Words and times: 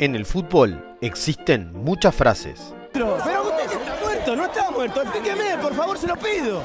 En 0.00 0.14
el 0.14 0.24
fútbol 0.24 0.96
existen 1.00 1.72
muchas 1.72 2.14
frases. 2.14 2.72
Pero 2.92 3.16
usted 3.16 3.32
está 3.64 3.96
muerto, 4.00 4.36
no 4.36 4.44
está 4.44 4.70
muerto. 4.70 5.02
Explíqueme, 5.02 5.58
por 5.60 5.74
favor, 5.74 5.98
se 5.98 6.06
lo 6.06 6.14
pido. 6.14 6.62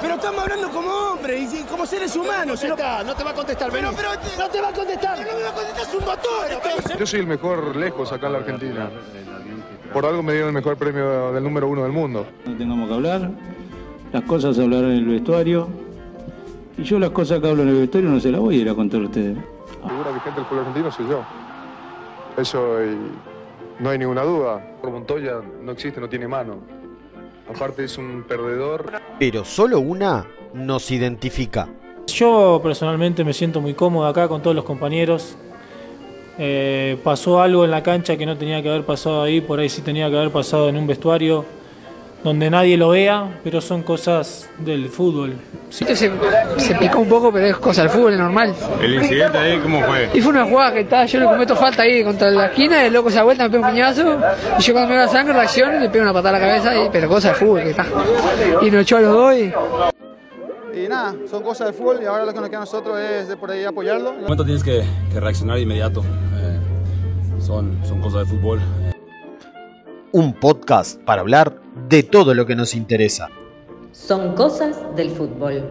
Pero 0.00 0.14
estamos 0.14 0.40
hablando 0.40 0.70
como 0.70 0.88
hombres 0.88 1.52
y 1.52 1.64
como 1.64 1.84
seres 1.84 2.14
humanos. 2.14 2.62
No, 2.62 2.68
no 3.02 3.16
te 3.16 3.24
va 3.24 3.30
a 3.30 3.34
contestar, 3.34 3.72
Pero, 3.72 3.90
pero, 3.96 4.10
no 4.38 4.48
te 4.48 4.60
va 4.60 4.68
a 4.68 4.72
contestar. 4.72 5.18
No 5.18 5.36
me 5.36 5.42
va 5.42 5.48
a 5.48 5.52
contestar, 5.52 5.82
es 5.82 5.94
un 5.94 6.04
motor. 6.04 6.96
Yo 6.96 7.06
soy 7.06 7.20
el 7.20 7.26
mejor 7.26 7.74
lejos 7.74 8.12
acá 8.12 8.28
en 8.28 8.32
la 8.34 8.38
Argentina. 8.38 8.90
Por 9.92 10.06
algo 10.06 10.22
me 10.22 10.32
dieron 10.34 10.50
el 10.50 10.54
mejor 10.54 10.76
premio 10.76 11.32
del 11.32 11.42
número 11.42 11.66
uno 11.66 11.82
del 11.82 11.92
mundo. 11.92 12.24
No 12.46 12.56
tengamos 12.56 12.88
que 12.88 12.94
hablar, 12.94 13.30
las 14.12 14.22
cosas 14.22 14.54
se 14.54 14.62
hablarán 14.62 14.92
en 14.92 14.98
el 14.98 15.06
vestuario. 15.06 15.68
Y 16.78 16.84
yo 16.84 17.00
las 17.00 17.10
cosas 17.10 17.40
que 17.40 17.48
hablo 17.48 17.64
en 17.64 17.70
el 17.70 17.80
vestuario 17.80 18.10
no 18.10 18.20
se 18.20 18.30
las 18.30 18.40
voy 18.40 18.58
a 18.58 18.60
ir 18.60 18.70
a 18.70 18.74
contar 18.76 19.00
a 19.00 19.06
ustedes. 19.06 19.36
La 19.82 19.88
figura 19.88 20.10
vigente 20.12 20.36
del 20.38 20.44
fútbol 20.44 20.58
argentino 20.60 20.92
soy 20.92 21.08
yo. 21.08 21.39
Eso 22.36 22.82
y 22.84 22.96
no 23.82 23.90
hay 23.90 23.98
ninguna 23.98 24.22
duda. 24.22 24.76
Por 24.80 24.90
Montoya 24.90 25.40
no 25.62 25.72
existe, 25.72 26.00
no 26.00 26.08
tiene 26.08 26.28
mano. 26.28 26.58
Aparte 27.48 27.84
es 27.84 27.98
un 27.98 28.24
perdedor. 28.26 28.92
Pero 29.18 29.44
solo 29.44 29.80
una 29.80 30.26
nos 30.54 30.90
identifica. 30.90 31.68
Yo 32.06 32.60
personalmente 32.62 33.24
me 33.24 33.32
siento 33.32 33.60
muy 33.60 33.74
cómodo 33.74 34.06
acá 34.06 34.28
con 34.28 34.42
todos 34.42 34.54
los 34.54 34.64
compañeros. 34.64 35.36
Eh, 36.38 36.98
pasó 37.04 37.42
algo 37.42 37.64
en 37.64 37.70
la 37.70 37.82
cancha 37.82 38.16
que 38.16 38.24
no 38.24 38.36
tenía 38.36 38.62
que 38.62 38.70
haber 38.70 38.84
pasado 38.84 39.22
ahí, 39.22 39.40
por 39.40 39.58
ahí 39.60 39.68
sí 39.68 39.82
tenía 39.82 40.08
que 40.08 40.16
haber 40.16 40.30
pasado 40.30 40.68
en 40.68 40.76
un 40.76 40.86
vestuario 40.86 41.44
donde 42.22 42.50
nadie 42.50 42.76
lo 42.76 42.90
vea, 42.90 43.40
pero 43.42 43.60
son 43.60 43.82
cosas 43.82 44.48
del 44.58 44.88
fútbol. 44.88 45.34
Sí. 45.70 45.84
Se, 45.94 46.10
se 46.58 46.74
picó 46.74 46.98
un 47.00 47.08
poco, 47.08 47.32
pero 47.32 47.46
es 47.46 47.56
cosa 47.56 47.82
del 47.82 47.90
fútbol, 47.90 48.12
es 48.12 48.18
normal. 48.18 48.54
¿El 48.82 48.94
incidente 48.94 49.38
ahí 49.38 49.58
cómo 49.58 49.82
fue? 49.82 50.10
Y 50.12 50.20
fue 50.20 50.32
una 50.32 50.44
jugada 50.44 50.74
que 50.74 50.80
estaba, 50.80 51.06
yo 51.06 51.20
le 51.20 51.26
cometo 51.26 51.56
falta 51.56 51.82
ahí 51.82 52.04
contra 52.04 52.30
la 52.30 52.46
esquina, 52.46 52.84
el 52.84 52.92
loco 52.92 53.10
se 53.10 53.16
da 53.16 53.22
vuelta, 53.22 53.44
me 53.44 53.50
pega 53.50 53.66
un 53.66 53.72
piñazo, 53.72 54.18
y 54.58 54.62
yo 54.62 54.72
cuando 54.72 54.90
me 54.90 54.96
da 54.96 55.08
sangre 55.08 55.32
reacciono 55.32 55.76
y 55.76 55.80
le 55.80 55.88
pego 55.88 56.02
una 56.04 56.12
patada 56.12 56.36
a 56.36 56.40
la 56.40 56.46
cabeza, 56.46 56.76
y, 56.76 56.88
pero 56.90 57.08
cosa 57.08 57.28
del 57.28 57.36
fútbol 57.36 57.62
que 57.62 57.70
está. 57.70 57.86
Y 58.62 58.70
nos 58.70 58.82
echó 58.82 58.96
a 58.98 59.00
los 59.00 59.12
dos 59.12 59.34
y... 59.36 59.52
Y 60.72 60.88
nada, 60.88 61.14
son 61.28 61.42
cosas 61.42 61.66
del 61.66 61.74
fútbol 61.74 61.98
y 62.02 62.06
ahora 62.06 62.24
lo 62.24 62.32
que 62.32 62.40
nos 62.40 62.48
queda 62.48 62.58
a 62.58 62.60
nosotros 62.60 62.98
es 62.98 63.28
de 63.28 63.36
por 63.36 63.50
ahí 63.50 63.64
apoyarlo. 63.64 64.10
En 64.10 64.22
momento 64.22 64.44
tienes 64.44 64.62
que, 64.62 64.84
que 65.12 65.20
reaccionar 65.20 65.56
de 65.56 65.62
inmediato. 65.62 66.00
Eh, 66.00 66.58
son, 67.40 67.78
son 67.84 68.00
cosas 68.00 68.20
de 68.20 68.36
fútbol. 68.36 68.60
Un 70.12 70.32
podcast 70.32 71.00
para 71.02 71.20
hablar 71.20 71.62
de 71.88 72.02
todo 72.02 72.34
lo 72.34 72.44
que 72.44 72.56
nos 72.56 72.74
interesa. 72.74 73.28
Son 73.92 74.34
cosas 74.34 74.76
del 74.96 75.08
fútbol. 75.10 75.70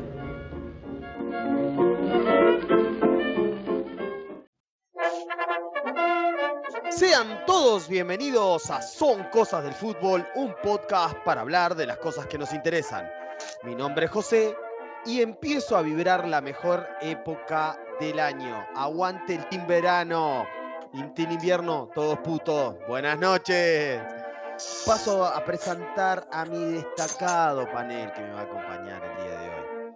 Sean 6.90 7.46
todos 7.46 7.90
bienvenidos 7.90 8.70
a 8.72 8.82
Son 8.82 9.26
Cosas 9.26 9.66
del 9.66 9.74
Fútbol, 9.74 10.26
un 10.36 10.56
podcast 10.64 11.18
para 11.26 11.42
hablar 11.42 11.76
de 11.76 11.88
las 11.88 11.98
cosas 11.98 12.26
que 12.28 12.38
nos 12.38 12.54
interesan. 12.54 13.10
Mi 13.66 13.76
nombre 13.76 14.06
es 14.06 14.12
José 14.12 14.56
y 15.06 15.22
empiezo 15.22 15.76
a 15.76 15.82
vibrar 15.82 16.26
la 16.26 16.40
mejor 16.40 16.88
época 17.02 17.78
del 18.00 18.22
año. 18.22 18.66
Aguante 18.74 19.36
el 19.36 19.50
team 19.50 19.68
verano, 19.68 20.48
el 20.94 21.14
team 21.14 21.34
invierno, 21.34 21.90
todos 21.94 22.20
putos. 22.20 22.76
Buenas 22.88 23.20
noches. 23.20 24.00
Paso 24.86 25.24
a 25.24 25.46
presentar 25.46 26.28
a 26.34 26.44
mi 26.44 26.74
destacado 26.74 27.66
panel 27.72 28.12
que 28.12 28.22
me 28.22 28.34
va 28.34 28.42
a 28.42 28.44
acompañar 28.44 29.02
el 29.02 29.24
día 29.24 29.40
de 29.40 29.48
hoy. 29.48 29.94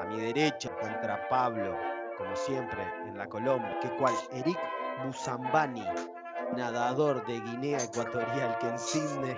A 0.00 0.04
mi 0.04 0.20
derecha 0.20 0.68
encuentra 0.68 1.28
Pablo, 1.30 1.74
como 2.18 2.36
siempre, 2.36 2.82
en 3.06 3.16
la 3.16 3.26
Colombia, 3.26 3.78
que 3.80 3.88
cual 3.96 4.12
Eric 4.32 4.58
Musambani, 5.02 5.86
nadador 6.54 7.24
de 7.24 7.40
Guinea 7.40 7.82
Ecuatorial 7.82 8.58
que 8.58 8.68
en 8.68 8.78
Sydney 8.78 9.36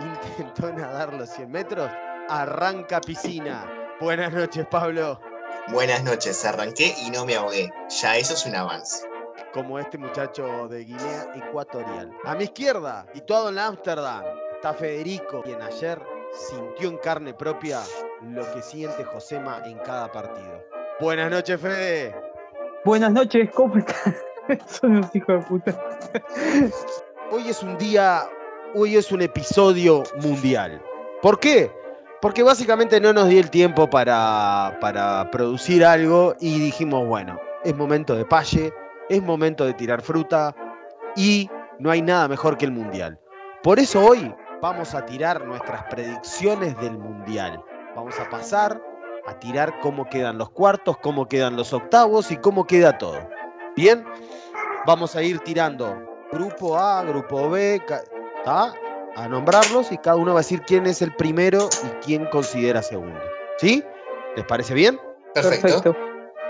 intentó 0.36 0.72
nadar 0.72 1.14
los 1.14 1.30
100 1.30 1.48
metros, 1.48 1.88
arranca 2.28 3.00
piscina. 3.00 3.70
Buenas 4.00 4.32
noches, 4.32 4.66
Pablo. 4.68 5.20
Buenas 5.68 6.02
noches, 6.02 6.44
arranqué 6.44 6.92
y 7.06 7.10
no 7.10 7.24
me 7.24 7.36
ahogué. 7.36 7.72
Ya 8.00 8.16
eso 8.16 8.34
es 8.34 8.46
un 8.46 8.56
avance. 8.56 9.11
Como 9.52 9.78
este 9.78 9.98
muchacho 9.98 10.66
de 10.68 10.84
Guinea 10.84 11.32
Ecuatorial. 11.34 12.10
A 12.24 12.34
mi 12.34 12.44
izquierda, 12.44 13.04
situado 13.12 13.50
en 13.50 13.58
Ámsterdam, 13.58 14.24
está 14.54 14.72
Federico, 14.72 15.42
quien 15.42 15.60
ayer 15.60 16.00
sintió 16.32 16.88
en 16.88 16.96
carne 16.96 17.34
propia 17.34 17.80
lo 18.22 18.50
que 18.54 18.62
siente 18.62 19.04
Josema 19.04 19.60
en 19.66 19.76
cada 19.80 20.10
partido. 20.10 20.64
Buenas 21.00 21.30
noches, 21.30 21.60
Fede. 21.60 22.14
Buenas 22.84 23.12
noches, 23.12 23.50
¿cómo 23.52 23.76
están? 23.76 24.16
Son 24.66 24.92
unos 24.92 25.14
hijos 25.14 25.40
de 25.40 25.46
puta. 25.46 25.84
Hoy 27.30 27.48
es 27.48 27.62
un 27.62 27.76
día, 27.76 28.22
hoy 28.74 28.96
es 28.96 29.12
un 29.12 29.20
episodio 29.20 30.02
mundial. 30.22 30.82
¿Por 31.20 31.38
qué? 31.38 31.70
Porque 32.22 32.42
básicamente 32.42 33.00
no 33.00 33.12
nos 33.12 33.28
dio 33.28 33.40
el 33.40 33.50
tiempo 33.50 33.90
para, 33.90 34.78
para 34.80 35.30
producir 35.30 35.84
algo 35.84 36.36
y 36.40 36.58
dijimos, 36.58 37.06
bueno, 37.06 37.38
es 37.64 37.76
momento 37.76 38.14
de 38.14 38.24
palle, 38.24 38.72
es 39.08 39.22
momento 39.22 39.64
de 39.64 39.74
tirar 39.74 40.02
fruta 40.02 40.54
y 41.16 41.48
no 41.78 41.90
hay 41.90 42.02
nada 42.02 42.28
mejor 42.28 42.56
que 42.56 42.64
el 42.64 42.72
mundial. 42.72 43.18
Por 43.62 43.78
eso 43.78 44.04
hoy 44.04 44.34
vamos 44.60 44.94
a 44.94 45.04
tirar 45.04 45.44
nuestras 45.44 45.84
predicciones 45.84 46.78
del 46.80 46.98
mundial. 46.98 47.62
Vamos 47.94 48.18
a 48.18 48.28
pasar 48.28 48.80
a 49.26 49.38
tirar 49.38 49.78
cómo 49.80 50.08
quedan 50.08 50.38
los 50.38 50.50
cuartos, 50.50 50.96
cómo 50.98 51.28
quedan 51.28 51.56
los 51.56 51.72
octavos 51.72 52.30
y 52.30 52.36
cómo 52.36 52.66
queda 52.66 52.98
todo. 52.98 53.18
Bien, 53.76 54.04
vamos 54.86 55.14
a 55.16 55.22
ir 55.22 55.38
tirando 55.40 55.96
grupo 56.30 56.78
A, 56.78 57.04
grupo 57.04 57.50
B, 57.50 57.80
¿tá? 58.44 58.74
a 59.16 59.28
nombrarlos 59.28 59.92
y 59.92 59.98
cada 59.98 60.16
uno 60.16 60.32
va 60.32 60.40
a 60.40 60.42
decir 60.42 60.62
quién 60.62 60.86
es 60.86 61.02
el 61.02 61.14
primero 61.14 61.68
y 61.84 62.04
quién 62.04 62.26
considera 62.26 62.82
segundo. 62.82 63.20
¿Sí? 63.58 63.84
¿Les 64.36 64.44
parece 64.44 64.74
bien? 64.74 64.98
Perfecto. 65.34 65.94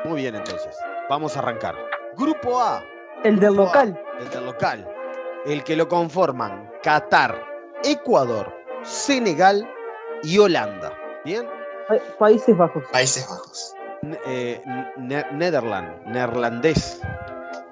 Muy 0.04 0.22
bien, 0.22 0.34
entonces. 0.34 0.76
Vamos 1.08 1.36
a 1.36 1.40
arrancar. 1.40 1.74
Grupo 2.16 2.60
A, 2.60 2.84
El 3.24 3.38
del 3.40 3.54
local. 3.54 4.00
el 4.20 4.28
del 4.30 4.44
local. 4.46 4.88
El 5.46 5.64
que 5.64 5.74
lo 5.76 5.88
conforman 5.88 6.70
Qatar, 6.82 7.44
Ecuador, 7.84 8.52
Senegal 8.82 9.68
y 10.22 10.38
Holanda. 10.38 10.92
¿Bien? 11.24 11.46
Pa- 11.88 11.98
Países 12.18 12.56
Bajos. 12.56 12.84
Países 12.92 13.28
Bajos. 13.28 13.74
N- 14.02 14.18
eh, 14.26 14.62
Ne- 14.96 15.26
Netherland, 15.32 16.06
neerlandés. 16.06 17.00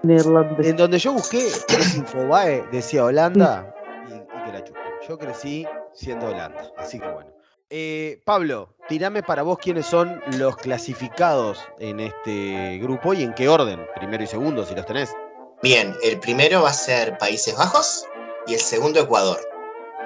Neerlandés. 0.03 0.67
En 0.67 0.77
donde 0.77 0.99
yo 0.99 1.13
busqué, 1.13 1.47
es 1.47 1.97
Infobae, 1.97 2.65
decía 2.73 3.05
Holanda 3.05 3.73
y, 4.09 4.15
y 4.15 4.45
que 4.45 4.53
la 4.53 4.65
chupen. 4.65 4.83
Yo 5.09 5.19
crecí 5.19 5.67
siendo 5.93 6.27
Holanda, 6.27 6.63
así 6.79 6.99
que 6.99 7.09
bueno. 7.09 7.31
Eh, 7.69 8.21
Pablo, 8.25 8.75
tirame 8.91 9.23
para 9.23 9.43
vos 9.43 9.57
quiénes 9.59 9.87
son 9.87 10.21
los 10.37 10.57
clasificados 10.57 11.65
en 11.79 12.01
este 12.01 12.77
grupo 12.79 13.15
y 13.15 13.23
en 13.23 13.33
qué 13.35 13.49
orden, 13.49 13.87
primero 13.95 14.25
y 14.25 14.27
segundo, 14.27 14.65
si 14.65 14.75
los 14.75 14.85
tenés. 14.85 15.15
Bien, 15.63 15.95
el 16.03 16.19
primero 16.19 16.63
va 16.63 16.71
a 16.71 16.73
ser 16.73 17.17
Países 17.17 17.57
Bajos 17.57 18.05
y 18.49 18.55
el 18.55 18.59
segundo 18.59 18.99
Ecuador. 18.99 19.39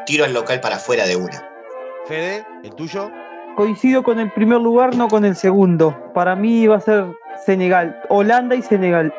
Tiro 0.04 0.26
al 0.26 0.34
local 0.34 0.60
para 0.60 0.76
afuera 0.76 1.06
de 1.06 1.16
una. 1.16 1.48
Fede, 2.04 2.46
el 2.62 2.74
tuyo. 2.74 3.10
Coincido 3.56 4.02
con 4.02 4.20
el 4.20 4.30
primer 4.32 4.60
lugar, 4.60 4.94
no 4.94 5.08
con 5.08 5.24
el 5.24 5.34
segundo. 5.34 5.96
Para 6.12 6.36
mí 6.36 6.66
va 6.66 6.76
a 6.76 6.80
ser 6.80 7.06
Senegal. 7.46 7.98
Holanda 8.10 8.54
y 8.54 8.60
Senegal. 8.60 9.14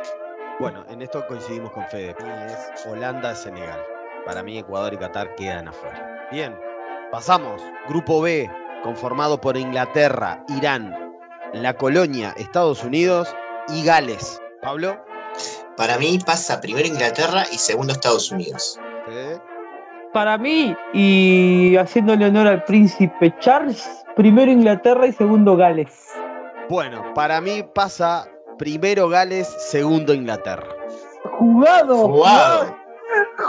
Bueno, 0.60 0.86
en 0.90 1.02
esto 1.02 1.26
coincidimos 1.28 1.72
con 1.72 1.88
Fede. 1.88 2.16
Es 2.46 2.86
Holanda-Senegal. 2.86 3.80
Para 4.28 4.44
mí 4.44 4.60
Ecuador 4.60 4.94
y 4.94 4.98
Qatar 4.98 5.34
quedan 5.34 5.70
afuera. 5.70 6.28
Bien, 6.32 6.56
pasamos. 7.12 7.64
Grupo 7.90 8.22
B, 8.22 8.48
conformado 8.86 9.42
por 9.42 9.58
Inglaterra, 9.58 10.46
Irán, 10.48 10.96
la 11.54 11.74
Colonia, 11.74 12.36
Estados 12.38 12.84
Unidos 12.84 13.36
y 13.70 13.84
Gales. 13.84 14.40
Pablo, 14.62 15.04
Para 15.76 15.98
mí 15.98 16.20
pasa 16.24 16.62
primero 16.62 16.88
Inglaterra 16.88 17.46
y 17.52 17.58
segundo 17.58 17.94
Estados 17.94 18.32
Unidos. 18.32 18.80
Para 20.14 20.38
mí, 20.38 20.78
y 20.94 21.76
haciéndole 21.78 22.28
honor 22.28 22.46
al 22.46 22.64
príncipe 22.66 23.34
Charles, 23.40 24.06
primero 24.16 24.52
Inglaterra 24.52 25.08
y 25.08 25.14
segundo 25.14 25.58
Gales. 25.58 26.12
Bueno, 26.70 27.04
para 27.16 27.42
mí 27.42 27.64
pasa 27.74 28.28
primero 28.60 29.10
Gales, 29.10 29.48
segundo 29.48 30.14
Inglaterra. 30.14 30.68
Jugado. 31.40 32.08
Jugado. 32.08 32.76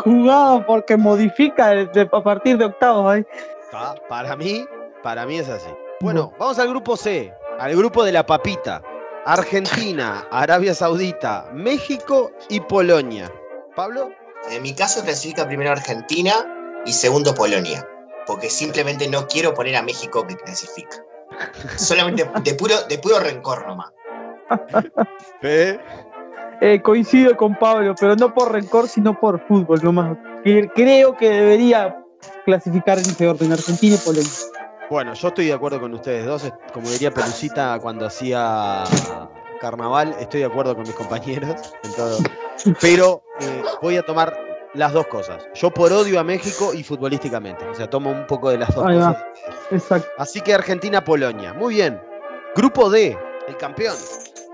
Jugado 0.02 0.66
porque 0.66 0.96
modifica 0.96 1.72
a 2.10 2.22
partir 2.22 2.56
de 2.56 2.64
octavos. 2.64 3.12
ahí. 3.12 3.26
¿Tá? 3.70 3.94
Para 4.08 4.34
mí, 4.34 4.66
para 5.06 5.24
mí 5.24 5.38
es 5.38 5.48
así. 5.48 5.70
Bueno, 6.00 6.32
vamos 6.36 6.58
al 6.58 6.68
grupo 6.68 6.96
C, 6.96 7.32
al 7.60 7.76
grupo 7.76 8.02
de 8.02 8.10
la 8.10 8.26
papita. 8.26 8.82
Argentina, 9.24 10.26
Arabia 10.32 10.74
Saudita, 10.74 11.48
México 11.54 12.32
y 12.48 12.58
Polonia. 12.58 13.32
Pablo, 13.76 14.10
En 14.50 14.62
mi 14.64 14.74
caso 14.74 15.04
clasifica 15.04 15.46
primero 15.46 15.70
Argentina 15.70 16.32
y 16.84 16.92
segundo 16.92 17.32
Polonia. 17.36 17.88
Porque 18.26 18.50
simplemente 18.50 19.06
no 19.08 19.28
quiero 19.28 19.54
poner 19.54 19.76
a 19.76 19.82
México 19.82 20.26
que 20.26 20.34
clasifica. 20.34 20.96
Solamente 21.76 22.28
de 22.42 22.54
puro, 22.54 22.74
de 22.88 22.98
puro 22.98 23.20
rencor 23.20 23.64
nomás. 23.64 23.92
Fede, 25.40 25.80
Eh, 26.62 26.82
coincido 26.82 27.36
con 27.36 27.54
Pablo, 27.54 27.94
pero 28.00 28.16
no 28.16 28.34
por 28.34 28.50
rencor, 28.50 28.88
sino 28.88 29.20
por 29.20 29.38
fútbol 29.46 29.78
nomás. 29.84 30.16
Creo 30.42 31.16
que 31.16 31.30
debería 31.30 32.02
clasificar 32.44 32.98
en 32.98 33.04
ese 33.04 33.28
orden 33.28 33.52
Argentina 33.52 33.94
y 33.94 33.98
Polonia. 33.98 34.30
Bueno, 34.90 35.14
yo 35.14 35.28
estoy 35.28 35.46
de 35.46 35.52
acuerdo 35.52 35.80
con 35.80 35.92
ustedes 35.94 36.26
dos. 36.26 36.50
Como 36.72 36.88
diría 36.90 37.10
Pelucita 37.10 37.78
cuando 37.80 38.06
hacía 38.06 38.84
carnaval, 39.60 40.14
estoy 40.20 40.40
de 40.40 40.46
acuerdo 40.46 40.74
con 40.74 40.84
mis 40.84 40.94
compañeros 40.94 41.56
en 41.82 41.92
todo. 41.94 42.18
Pero 42.80 43.22
eh, 43.40 43.62
voy 43.82 43.96
a 43.96 44.02
tomar 44.02 44.38
las 44.74 44.92
dos 44.92 45.06
cosas. 45.08 45.46
Yo 45.54 45.70
por 45.70 45.92
odio 45.92 46.20
a 46.20 46.24
México 46.24 46.72
y 46.72 46.82
futbolísticamente. 46.84 47.66
O 47.66 47.74
sea, 47.74 47.88
tomo 47.90 48.10
un 48.10 48.26
poco 48.26 48.50
de 48.50 48.58
las 48.58 48.74
dos 48.74 48.86
Ahí 48.86 48.96
va. 48.98 49.14
cosas. 49.14 49.24
Exacto. 49.70 50.08
Así 50.18 50.40
que 50.40 50.54
Argentina-Polonia. 50.54 51.52
Muy 51.54 51.74
bien. 51.74 52.00
Grupo 52.54 52.88
D, 52.88 53.18
el 53.48 53.56
campeón. 53.56 53.96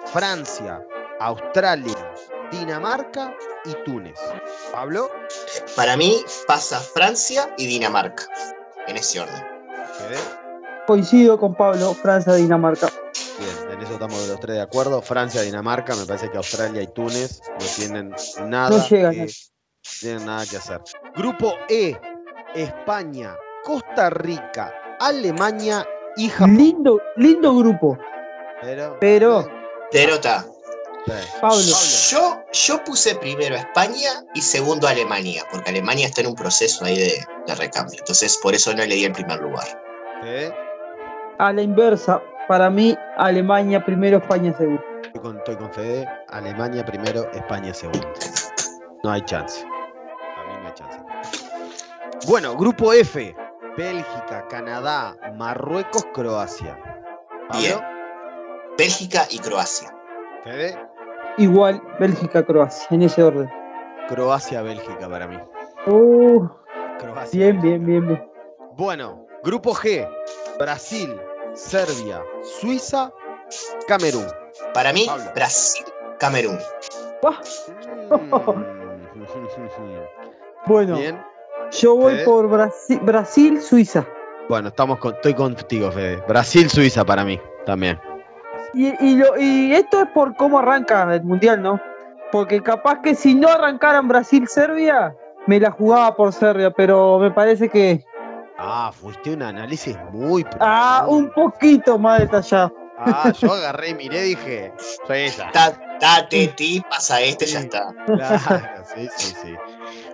Francia, 0.07 0.85
Australia, 1.21 2.13
Dinamarca 2.51 3.35
y 3.65 3.75
Túnez. 3.85 4.19
Pablo, 4.73 5.11
Para 5.77 5.97
mí 5.97 6.23
pasa 6.47 6.79
Francia 6.79 7.53
y 7.57 7.67
Dinamarca, 7.67 8.25
en 8.87 8.97
ese 8.97 9.21
orden. 9.21 9.52
Coincido 10.87 11.39
con 11.39 11.55
Pablo, 11.55 11.95
Francia, 11.95 12.35
Dinamarca. 12.35 12.89
Bien, 13.39 13.73
en 13.73 13.83
eso 13.83 13.93
estamos 13.95 14.27
los 14.29 14.41
tres 14.41 14.57
de 14.57 14.63
acuerdo. 14.63 15.01
Francia, 15.01 15.43
Dinamarca, 15.43 15.95
me 15.95 16.05
parece 16.07 16.31
que 16.31 16.37
Australia 16.37 16.83
y 16.83 16.87
Túnez 16.89 17.41
no 17.49 17.67
tienen 17.77 18.15
nada, 18.47 18.71
No 18.79 18.89
llegan. 18.89 19.13
que, 19.15 19.33
tienen 20.01 20.27
nada 20.27 20.45
que 20.47 20.57
hacer. 20.57 20.81
Grupo 21.17 21.55
E, 21.69 21.97
España, 22.55 23.37
Costa 23.65 24.11
Rica, 24.11 24.73
Alemania 25.01 25.87
y 26.17 26.29
Japón. 26.29 26.57
Lindo, 26.57 27.01
lindo 27.17 27.57
grupo, 27.57 27.97
Pero, 28.61 28.97
pero 29.01 29.49
Derrota. 29.93 30.45
sí. 30.45 31.13
Pablo, 31.41 31.77
Yo, 32.11 32.43
yo 32.53 32.85
puse 32.85 33.15
primero 33.17 33.55
a 33.57 33.59
España 33.59 34.25
y 34.35 34.43
segundo 34.43 34.87
a 34.87 34.91
Alemania, 34.91 35.45
porque 35.51 35.71
Alemania 35.71 36.07
está 36.07 36.21
en 36.21 36.29
un 36.29 36.35
proceso 36.35 36.85
ahí 36.85 36.97
de, 36.99 37.25
de 37.47 37.55
recambio. 37.57 37.99
Entonces, 37.99 38.39
por 38.43 38.55
eso 38.55 38.73
no 38.75 38.85
le 38.85 38.95
di 38.95 39.05
el 39.05 39.13
primer 39.13 39.41
lugar. 39.41 39.82
A 41.39 41.53
la 41.53 41.63
inversa, 41.63 42.23
para 42.47 42.71
mí 42.71 42.97
Alemania 43.17 43.85
primero, 43.85 44.19
España 44.19 44.53
segundo. 44.57 44.83
Estoy 45.03 45.21
con, 45.21 45.37
estoy 45.39 45.57
con 45.57 45.73
Fede. 45.73 46.09
Alemania 46.29 46.85
primero, 46.85 47.29
España 47.33 47.75
segundo. 47.75 48.09
No 49.03 49.11
hay 49.11 49.21
chance. 49.23 49.65
A 49.65 50.47
mí 50.49 50.55
no 50.63 50.69
hay 50.69 50.75
chance. 50.75 50.99
Bueno, 52.29 52.57
grupo 52.57 52.93
F. 52.93 53.35
Bélgica, 53.77 54.47
Canadá, 54.49 55.17
Marruecos, 55.35 56.05
Croacia. 56.15 56.79
Pablo, 57.49 57.61
Bien. 57.61 57.79
Bélgica 58.79 59.23
y 59.31 59.39
Croacia. 59.39 59.93
Fede. 60.45 60.79
Igual 61.39 61.83
Bélgica, 61.99 62.45
Croacia, 62.45 62.87
en 62.91 63.03
ese 63.03 63.23
orden. 63.23 63.51
Croacia, 64.09 64.63
Bélgica 64.63 65.09
para 65.09 65.27
mí. 65.27 65.39
Uh, 65.87 66.47
Croacia. 66.99 67.39
bien, 67.47 67.61
bien, 67.61 67.85
bien, 67.87 68.07
bien. 68.07 68.31
Bueno, 68.77 69.22
grupo 69.45 69.75
G. 69.75 70.07
Brasil, 70.59 71.15
Serbia, 71.55 72.23
Suiza, 72.61 73.11
Camerún. 73.89 74.27
Para 74.75 74.93
mí, 74.93 75.05
Pablo. 75.07 75.25
Brasil, 75.35 75.85
Camerún. 76.19 76.59
Bueno, 80.67 80.97
Bien. 80.97 81.21
yo 81.73 81.97
voy 81.97 82.15
Fede. 82.15 82.25
por 82.25 82.49
Brasil, 82.49 83.01
Brasil, 83.03 83.61
Suiza. 83.61 84.07
Bueno, 84.49 84.69
estamos 84.69 84.99
con, 84.99 85.15
estoy 85.15 85.35
contigo, 85.35 85.91
Fede. 85.91 86.23
Brasil, 86.29 86.69
Suiza 86.71 87.05
para 87.05 87.25
mí 87.25 87.41
también. 87.67 87.99
Y, 88.75 88.89
y, 89.05 89.17
lo- 89.17 89.37
y 89.39 89.75
esto 89.75 90.03
es 90.03 90.09
por 90.15 90.37
cómo 90.37 90.59
arranca 90.59 91.03
el 91.15 91.23
mundial, 91.25 91.63
¿no? 91.63 91.81
Porque 92.31 92.63
capaz 92.63 93.01
que 93.03 93.15
si 93.15 93.35
no 93.35 93.49
arrancaran 93.49 94.09
Brasil-Serbia, 94.09 95.15
me 95.47 95.61
la 95.61 95.71
jugaba 95.71 96.15
por 96.17 96.33
Serbia, 96.33 96.71
pero 96.71 97.19
me 97.19 97.31
parece 97.31 97.69
que. 97.69 98.05
Ah, 98.65 98.93
fuiste 98.93 99.33
un 99.35 99.43
análisis 99.43 99.97
muy 100.13 100.47
Ah, 100.61 101.05
un 101.09 101.31
poquito 101.31 101.99
más 101.99 102.21
detallado. 102.21 102.73
Ah, 102.97 103.33
yo 103.41 103.53
agarré 103.53 103.89
y 103.91 103.95
miré 103.95 104.27
y 104.27 104.29
dije, 104.31 104.73
Suiza. 105.07 105.51
Ta- 105.53 105.73
Date, 106.01 106.49
ti, 106.57 106.83
pasa 106.91 107.21
este, 107.21 107.47
ya 107.47 107.61
está. 107.61 107.95
Claro, 108.07 108.85
sí, 108.95 109.09
sí, 109.17 109.35
sí. 109.43 109.55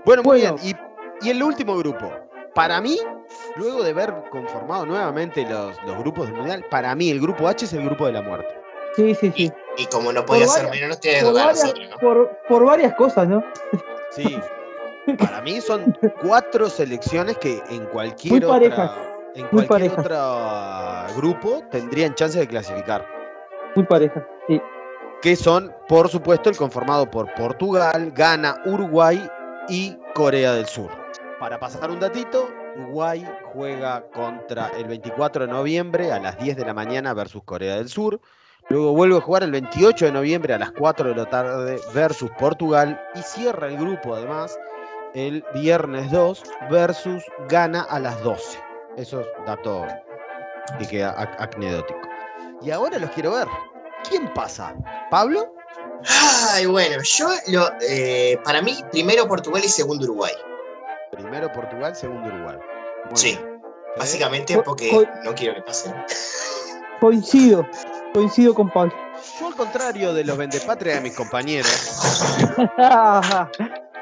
Bueno, 0.05 0.23
muy 0.23 0.41
Bueno. 0.41 0.57
bien. 0.63 0.77
Y, 1.23 1.27
y 1.27 1.31
el 1.31 1.43
último 1.43 1.77
grupo. 1.79 2.11
Para 2.55 2.81
mí, 2.81 2.99
luego 3.57 3.83
de 3.83 3.93
ver 3.95 4.15
conformado 4.31 4.85
nuevamente 4.85 5.43
los, 5.49 5.77
los 5.87 5.97
grupos 5.99 6.27
del 6.29 6.37
Mundial, 6.37 6.65
para 6.71 6.95
mí 6.95 7.11
el 7.11 7.21
grupo 7.21 7.49
H 7.49 7.65
es 7.67 7.73
el 7.73 7.85
grupo 7.85 8.05
de 8.07 8.13
la 8.13 8.23
muerte. 8.23 8.49
Sí, 8.97 9.15
sí, 9.15 9.33
sí. 9.35 9.53
Y 9.77 9.87
como 9.87 10.13
no 10.13 10.25
podía 10.27 10.45
Por 10.47 10.55
ser 10.55 10.65
varias- 10.67 10.75
menos, 10.77 10.89
nos 10.91 11.01
tiene 11.01 11.19
que 11.19 11.25
Por 11.25 11.35
varias, 11.35 11.63
nosotros, 11.63 11.89
¿no? 11.91 11.97
por, 11.99 12.39
por 12.49 12.65
varias 12.65 12.95
cosas, 12.95 13.29
¿no? 13.29 13.45
Sí. 14.11 14.25
Para 15.17 15.41
mí 15.41 15.61
son 15.61 15.97
cuatro 16.23 16.69
selecciones 16.69 17.39
que 17.39 17.63
en 17.71 17.87
cualquier 17.87 18.33
Muy 18.33 18.45
otra, 18.45 18.59
parejas, 18.59 18.91
en 19.35 19.49
muy 19.51 19.67
cualquier 19.67 19.95
parejas. 19.95 19.99
otro 21.07 21.21
grupo 21.21 21.63
tendrían 21.71 22.15
chance 22.15 22.39
de 22.39 22.47
clasificar. 22.47 23.07
Muy 23.75 23.85
pareja, 23.87 24.27
sí. 24.49 24.61
que 25.23 25.37
son, 25.37 25.73
por 25.89 26.09
supuesto, 26.09 26.51
el 26.51 26.57
conformado 26.57 27.11
por 27.11 27.33
Portugal, 27.35 28.13
Ghana, 28.15 28.63
Uruguay 28.67 29.29
y 29.69 29.97
Corea 30.15 30.53
del 30.55 30.67
Sur. 30.67 30.91
Para 31.39 31.59
pasar 31.59 31.91
un 31.91 32.01
datito, 32.01 32.49
Uruguay 32.77 33.27
juega 33.53 34.03
contra 34.11 34.69
el 34.79 34.87
24 34.87 35.47
de 35.47 35.53
noviembre 35.53 36.13
a 36.13 36.19
las 36.19 36.39
10 36.39 36.57
de 36.57 36.65
la 36.65 36.75
mañana 36.75 37.15
versus 37.15 37.43
Corea 37.45 37.77
del 37.77 37.89
Sur. 37.89 38.21
Luego 38.69 38.93
vuelve 38.93 39.17
a 39.17 39.21
jugar 39.21 39.45
el 39.45 39.53
28 39.53 40.07
de 40.07 40.13
noviembre 40.13 40.55
a 40.55 40.59
las 40.59 40.73
4 40.73 41.09
de 41.09 41.15
la 41.15 41.25
tarde 41.27 41.81
versus 41.95 42.31
Portugal 42.39 43.01
y 43.15 43.21
cierra 43.21 43.69
el 43.69 43.79
grupo 43.79 44.15
además 44.15 44.59
el 45.15 45.45
viernes 45.55 46.11
2 46.11 46.43
versus 46.71 47.23
Ghana 47.49 47.83
a 47.89 47.99
las 47.99 48.23
12. 48.23 48.59
Eso 48.97 49.21
es 49.21 49.27
dato 49.47 49.87
que 50.79 50.87
queda 50.87 51.15
anecdótico. 51.39 52.01
Y 52.63 52.71
ahora 52.71 52.99
los 52.99 53.11
quiero 53.11 53.33
ver. 53.33 53.47
¿Quién 54.09 54.33
pasa? 54.35 54.75
¿Pablo? 55.11 55.55
Ay, 56.53 56.67
bueno, 56.67 57.03
yo 57.03 57.29
lo, 57.49 57.69
eh, 57.89 58.39
para 58.45 58.63
mí, 58.63 58.79
primero 58.93 59.27
Portugal 59.27 59.63
y 59.65 59.69
segundo 59.69 60.05
Uruguay. 60.05 60.33
Primero 61.11 61.51
Portugal, 61.53 61.97
segundo 61.97 62.29
Uruguay. 62.29 62.57
Muy 63.11 63.17
Sí, 63.17 63.37
bien. 63.37 63.55
¿Eh? 63.57 63.61
básicamente 63.99 64.55
Co- 64.57 64.63
porque 64.63 64.91
co- 64.91 65.05
no 65.25 65.35
quiero 65.35 65.55
que 65.57 65.63
pase. 65.63 65.93
Coincido, 67.01 67.67
coincido 68.15 68.55
con 68.55 68.71
Pablo. 68.71 68.93
Yo, 69.41 69.49
al 69.49 69.55
contrario 69.57 70.13
de 70.15 70.25
los 70.25 70.37
vendepatria 70.37 70.95
de 70.97 71.01
mis 71.01 71.17
compañeros, 71.17 71.69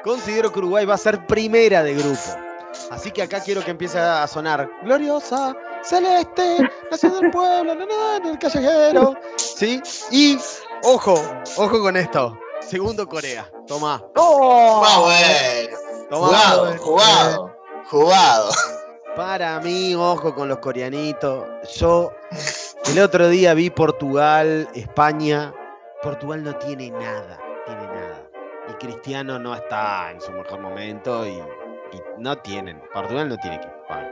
considero 0.06 0.52
que 0.52 0.60
Uruguay 0.60 0.86
va 0.86 0.94
a 0.94 0.98
ser 0.98 1.26
primera 1.26 1.82
de 1.82 1.94
grupo. 1.94 2.20
Así 2.90 3.10
que 3.10 3.22
acá 3.22 3.40
quiero 3.40 3.64
que 3.64 3.72
empiece 3.72 3.98
a 3.98 4.26
sonar 4.28 4.70
gloriosa, 4.84 5.56
celeste, 5.82 6.70
nación 6.90 7.20
del 7.20 7.30
pueblo, 7.30 7.74
na, 7.74 7.84
na, 7.86 8.18
na, 8.20 8.30
el 8.30 8.38
callejero. 8.38 9.16
¿Sí? 9.36 9.82
Y, 10.10 10.38
ojo, 10.84 11.14
ojo 11.56 11.80
con 11.80 11.96
esto. 11.96 12.38
Segundo 12.60 13.08
Corea. 13.08 13.50
Tomá. 13.66 14.02
¡Oh! 14.16 14.84
Bueno. 15.04 15.76
Tomá. 16.08 16.26
Jugado, 16.28 16.78
jugado, 16.78 17.56
jugado. 17.90 18.50
Para 19.16 19.58
mí, 19.60 19.94
ojo 19.94 20.34
con 20.34 20.48
los 20.48 20.58
coreanitos. 20.58 21.44
Yo 21.76 22.12
el 22.86 23.00
otro 23.00 23.28
día 23.28 23.54
vi 23.54 23.70
Portugal, 23.70 24.68
España. 24.74 25.52
Portugal 26.02 26.44
no 26.44 26.54
tiene 26.56 26.90
nada. 26.90 27.45
Y 28.80 28.86
Cristiano 28.86 29.38
no 29.38 29.54
está 29.54 30.10
en 30.12 30.20
su 30.20 30.32
mejor 30.32 30.60
momento 30.60 31.26
y, 31.26 31.30
y 31.32 32.00
no 32.18 32.36
tienen. 32.38 32.80
Portugal 32.92 33.28
no 33.28 33.36
tiene 33.38 33.56
equipo. 33.56 33.74
Bueno. 33.88 34.08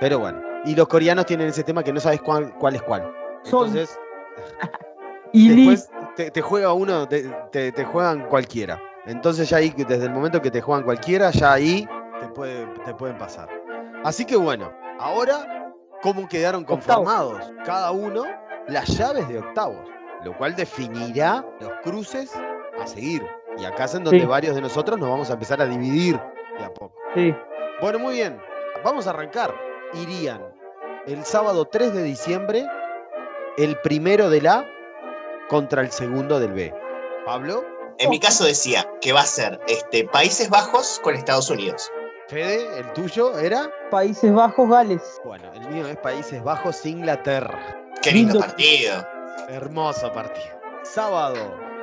Pero 0.00 0.18
bueno. 0.18 0.40
Y 0.64 0.74
los 0.74 0.88
coreanos 0.88 1.26
tienen 1.26 1.48
ese 1.48 1.64
tema 1.64 1.82
que 1.82 1.92
no 1.92 2.00
sabes 2.00 2.20
cuál, 2.22 2.52
cuál 2.58 2.74
es 2.76 2.82
cuál. 2.82 3.02
Son- 3.42 3.66
Entonces, 3.68 3.98
Y 5.32 5.48
después 5.54 5.90
te, 6.16 6.30
te 6.30 6.40
juega 6.42 6.72
uno, 6.72 7.06
te, 7.08 7.22
te- 7.52 7.70
te 7.72 7.84
juegan 7.84 8.26
cualquiera. 8.26 8.80
Entonces 9.06 9.48
ya 9.48 9.58
ahí, 9.58 9.70
desde 9.76 10.04
el 10.04 10.10
momento 10.10 10.42
que 10.42 10.50
te 10.50 10.60
juegan 10.60 10.84
cualquiera, 10.84 11.30
ya 11.30 11.52
ahí 11.52 11.88
te, 12.20 12.26
puede- 12.28 12.66
te 12.84 12.94
pueden 12.94 13.16
pasar. 13.16 13.48
Así 14.04 14.24
que 14.24 14.36
bueno, 14.36 14.72
ahora, 14.98 15.72
¿cómo 16.02 16.28
quedaron 16.28 16.62
Octavos. 16.68 16.84
conformados? 16.84 17.52
Cada 17.64 17.90
uno 17.92 18.24
las 18.68 18.88
llaves 18.88 19.28
de 19.28 19.38
octavos, 19.38 19.88
lo 20.24 20.36
cual 20.36 20.54
definirá 20.56 21.44
los 21.60 21.70
cruces 21.82 22.32
a 22.80 22.86
seguir. 22.86 23.24
Y 23.60 23.64
acá 23.64 23.84
es 23.84 23.94
en 23.94 24.04
donde 24.04 24.20
Sí. 24.20 24.26
varios 24.26 24.54
de 24.54 24.60
nosotros 24.62 24.98
nos 24.98 25.08
vamos 25.08 25.28
a 25.30 25.34
empezar 25.34 25.60
a 25.60 25.66
dividir 25.66 26.18
de 26.58 26.64
a 26.64 26.72
poco. 26.72 26.94
sí. 27.14 27.34
Bueno, 27.80 27.98
muy 27.98 28.14
bien. 28.14 28.38
Vamos 28.84 29.06
a 29.06 29.10
arrancar. 29.10 29.54
Irían 29.94 30.40
el 31.06 31.24
sábado 31.24 31.64
3 31.64 31.94
de 31.94 32.02
diciembre, 32.02 32.66
el 33.56 33.78
primero 33.80 34.28
del 34.30 34.46
A 34.46 34.66
contra 35.48 35.80
el 35.82 35.90
segundo 35.90 36.38
del 36.38 36.52
B. 36.52 36.74
Pablo, 37.24 37.64
En 37.98 38.08
mi 38.10 38.18
caso 38.20 38.44
decía 38.44 38.86
que 39.00 39.12
va 39.12 39.20
a 39.20 39.26
ser 39.26 39.60
este, 39.66 40.04
Países 40.04 40.48
Bajos 40.48 41.00
con 41.02 41.14
Estados 41.14 41.50
Unidos. 41.50 41.90
Fede, 42.28 42.78
el 42.78 42.92
tuyo 42.92 43.38
era. 43.38 43.70
Países 43.90 44.32
Bajos, 44.32 44.68
Gales. 44.70 45.20
Bueno, 45.24 45.50
el 45.54 45.68
mío 45.68 45.86
es 45.86 45.96
Países 45.98 46.42
Bajos, 46.42 46.84
Inglaterra. 46.86 47.58
Qué 48.02 48.12
lindo 48.12 48.34
Lindo. 48.34 48.46
partido. 48.46 49.06
Hermoso 49.48 50.10
partido. 50.12 50.46
Sábado 50.82 51.36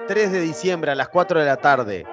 3 0.07 0.31
de 0.31 0.39
diciembre 0.39 0.91
a 0.91 0.95
las 0.95 1.09
4 1.09 1.39
de 1.41 1.45
la 1.45 1.57
tarde. 1.57 2.05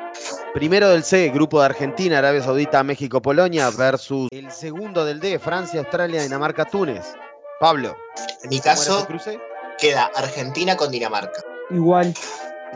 Primero 0.52 0.88
del 0.90 1.04
C, 1.04 1.30
grupo 1.30 1.60
de 1.60 1.66
Argentina, 1.66 2.18
Arabia 2.18 2.42
Saudita, 2.42 2.82
México, 2.82 3.22
Polonia, 3.22 3.70
versus 3.70 4.28
el 4.32 4.50
segundo 4.50 5.04
del 5.04 5.20
D, 5.20 5.38
Francia, 5.38 5.80
Australia, 5.80 6.22
Dinamarca, 6.22 6.64
Túnez. 6.64 7.14
Pablo. 7.60 7.96
En 8.42 8.50
mi 8.50 8.58
¿cómo 8.58 8.70
era 8.70 8.74
caso, 8.74 9.06
cruce? 9.06 9.38
queda 9.78 10.10
Argentina 10.16 10.76
con 10.76 10.90
Dinamarca. 10.90 11.40
Igual. 11.70 12.12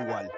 Igual. 0.01 0.31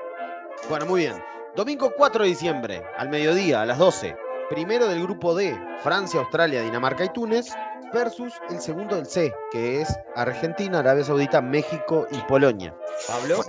Bueno, 0.68 0.86
muy 0.86 1.00
bien. 1.02 1.22
Domingo 1.54 1.92
4 1.96 2.24
de 2.24 2.28
diciembre, 2.30 2.82
al 2.96 3.10
mediodía, 3.10 3.62
a 3.62 3.66
las 3.66 3.78
12. 3.78 4.16
Primero 4.48 4.88
del 4.88 5.02
grupo 5.02 5.34
D, 5.34 5.56
Francia, 5.82 6.20
Australia, 6.20 6.62
Dinamarca 6.62 7.04
y 7.04 7.08
Túnez, 7.10 7.52
versus 7.92 8.32
el 8.50 8.60
segundo 8.60 8.96
del 8.96 9.06
C, 9.06 9.32
que 9.52 9.82
es 9.82 9.94
Argentina, 10.16 10.78
Arabia 10.78 11.04
Saudita, 11.04 11.40
México 11.40 12.06
y 12.10 12.18
Polonia. 12.22 12.74
Pablo. 13.06 13.42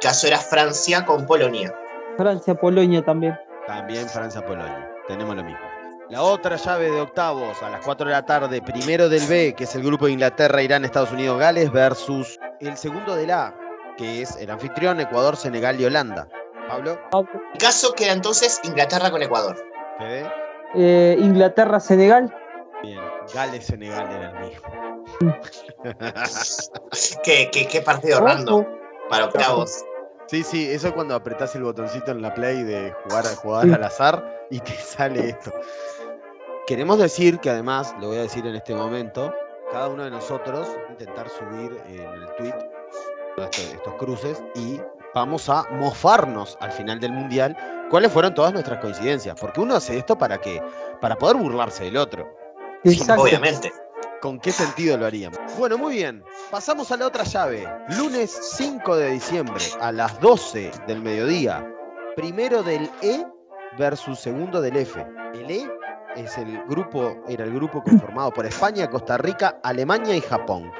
Caso 0.00 0.26
era 0.26 0.38
Francia 0.38 1.04
con 1.04 1.26
Polonia. 1.26 1.74
Francia, 2.16 2.54
Polonia 2.54 3.04
también. 3.04 3.38
También 3.66 4.08
Francia-Polonia. 4.08 4.90
Tenemos 5.08 5.36
lo 5.36 5.44
mismo. 5.44 5.60
La 6.08 6.22
otra 6.22 6.56
llave 6.56 6.90
de 6.90 7.00
octavos 7.00 7.60
a 7.62 7.70
las 7.70 7.84
4 7.84 8.06
de 8.06 8.12
la 8.12 8.24
tarde, 8.24 8.62
primero 8.62 9.08
del 9.08 9.26
B, 9.26 9.54
que 9.56 9.64
es 9.64 9.74
el 9.74 9.82
grupo 9.82 10.06
de 10.06 10.12
Inglaterra, 10.12 10.62
Irán, 10.62 10.84
Estados 10.84 11.10
Unidos, 11.10 11.38
Gales, 11.38 11.72
versus 11.72 12.38
el 12.60 12.76
segundo 12.76 13.16
del 13.16 13.32
A, 13.32 13.54
que 13.96 14.22
es 14.22 14.36
el 14.36 14.50
anfitrión, 14.50 15.00
Ecuador, 15.00 15.36
Senegal 15.36 15.80
y 15.80 15.84
Holanda. 15.84 16.28
Pablo, 16.68 16.98
Mi 17.52 17.58
caso 17.58 17.92
queda 17.92 18.12
entonces 18.12 18.60
Inglaterra 18.64 19.10
con 19.10 19.22
Ecuador. 19.22 19.56
Fede. 19.98 20.30
Eh, 20.74 21.16
Inglaterra, 21.18 21.80
Senegal. 21.80 22.32
Bien, 22.82 23.00
Gales, 23.34 23.66
Senegal 23.66 24.08
era 24.10 24.30
el 24.30 24.48
mío. 24.48 24.60
¿Qué, 27.24 27.50
qué, 27.52 27.66
qué 27.68 27.80
partido 27.80 28.20
random 28.20 28.64
para 29.08 29.26
octavos? 29.26 29.84
Sí, 30.26 30.42
sí, 30.42 30.68
eso 30.68 30.88
es 30.88 30.94
cuando 30.94 31.14
apretás 31.14 31.54
el 31.54 31.62
botoncito 31.62 32.10
en 32.10 32.20
la 32.20 32.34
play 32.34 32.62
de 32.64 32.92
jugar, 33.04 33.24
jugar 33.36 33.72
al 33.72 33.84
azar 33.84 34.46
y 34.50 34.58
te 34.58 34.72
sale 34.72 35.30
esto. 35.30 35.52
Queremos 36.66 36.98
decir 36.98 37.38
que 37.38 37.50
además, 37.50 37.94
lo 38.00 38.08
voy 38.08 38.18
a 38.18 38.22
decir 38.22 38.44
en 38.44 38.56
este 38.56 38.74
momento, 38.74 39.32
cada 39.70 39.88
uno 39.88 40.04
de 40.04 40.10
nosotros 40.10 40.68
intentar 40.90 41.28
subir 41.28 41.80
en 41.88 42.00
el 42.00 42.26
tweet 42.36 42.54
estos 43.72 43.94
cruces 43.94 44.42
y 44.56 44.80
vamos 45.14 45.48
a 45.48 45.64
mofarnos 45.72 46.56
al 46.60 46.72
final 46.72 46.98
del 46.98 47.12
mundial 47.12 47.56
cuáles 47.90 48.10
fueron 48.10 48.34
todas 48.34 48.52
nuestras 48.52 48.80
coincidencias. 48.80 49.38
Porque 49.40 49.60
uno 49.60 49.76
hace 49.76 49.96
esto 49.96 50.18
para 50.18 50.38
que, 50.38 50.60
para 51.00 51.16
poder 51.16 51.36
burlarse 51.36 51.84
del 51.84 51.96
otro. 51.98 52.28
Exacto. 52.82 53.22
Obviamente. 53.22 53.72
¿Con 54.20 54.40
qué 54.40 54.50
sentido 54.50 54.96
lo 54.96 55.06
haríamos? 55.06 55.38
Bueno, 55.58 55.76
muy 55.76 55.96
bien. 55.96 56.24
Pasamos 56.50 56.90
a 56.90 56.96
la 56.96 57.06
otra 57.06 57.24
llave. 57.24 57.68
Lunes 57.98 58.30
5 58.56 58.96
de 58.96 59.10
diciembre 59.10 59.62
a 59.80 59.92
las 59.92 60.18
12 60.20 60.70
del 60.86 61.02
mediodía. 61.02 61.66
Primero 62.16 62.62
del 62.62 62.90
E 63.02 63.24
versus 63.78 64.18
segundo 64.18 64.60
del 64.62 64.76
F. 64.76 65.04
El 65.34 65.50
E 65.50 65.70
es 66.16 66.38
el 66.38 66.62
grupo, 66.66 67.22
era 67.28 67.44
el 67.44 67.52
grupo 67.52 67.82
conformado 67.82 68.32
por 68.32 68.46
España, 68.46 68.88
Costa 68.88 69.18
Rica, 69.18 69.60
Alemania 69.62 70.16
y 70.16 70.22
Japón. 70.22 70.72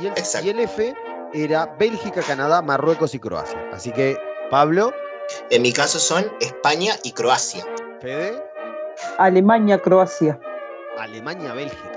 Y 0.00 0.06
el, 0.06 0.14
y 0.44 0.48
el 0.50 0.60
F 0.60 0.94
era 1.32 1.66
Bélgica, 1.78 2.22
Canadá, 2.22 2.62
Marruecos 2.62 3.14
y 3.14 3.18
Croacia. 3.18 3.58
Así 3.72 3.90
que, 3.90 4.16
Pablo. 4.50 4.92
En 5.50 5.62
mi 5.62 5.72
caso 5.72 5.98
son 5.98 6.24
España 6.40 6.94
y 7.02 7.10
Croacia. 7.12 7.64
Fede. 8.00 8.40
Alemania, 9.18 9.78
Croacia. 9.80 10.38
Alemania, 10.98 11.54
Bélgica. 11.54 11.93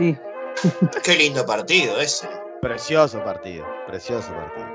Sí. 0.00 0.16
Qué 1.04 1.12
lindo 1.14 1.44
partido 1.44 2.00
ese. 2.00 2.26
Precioso 2.62 3.22
partido, 3.22 3.66
precioso 3.86 4.32
partido. 4.32 4.66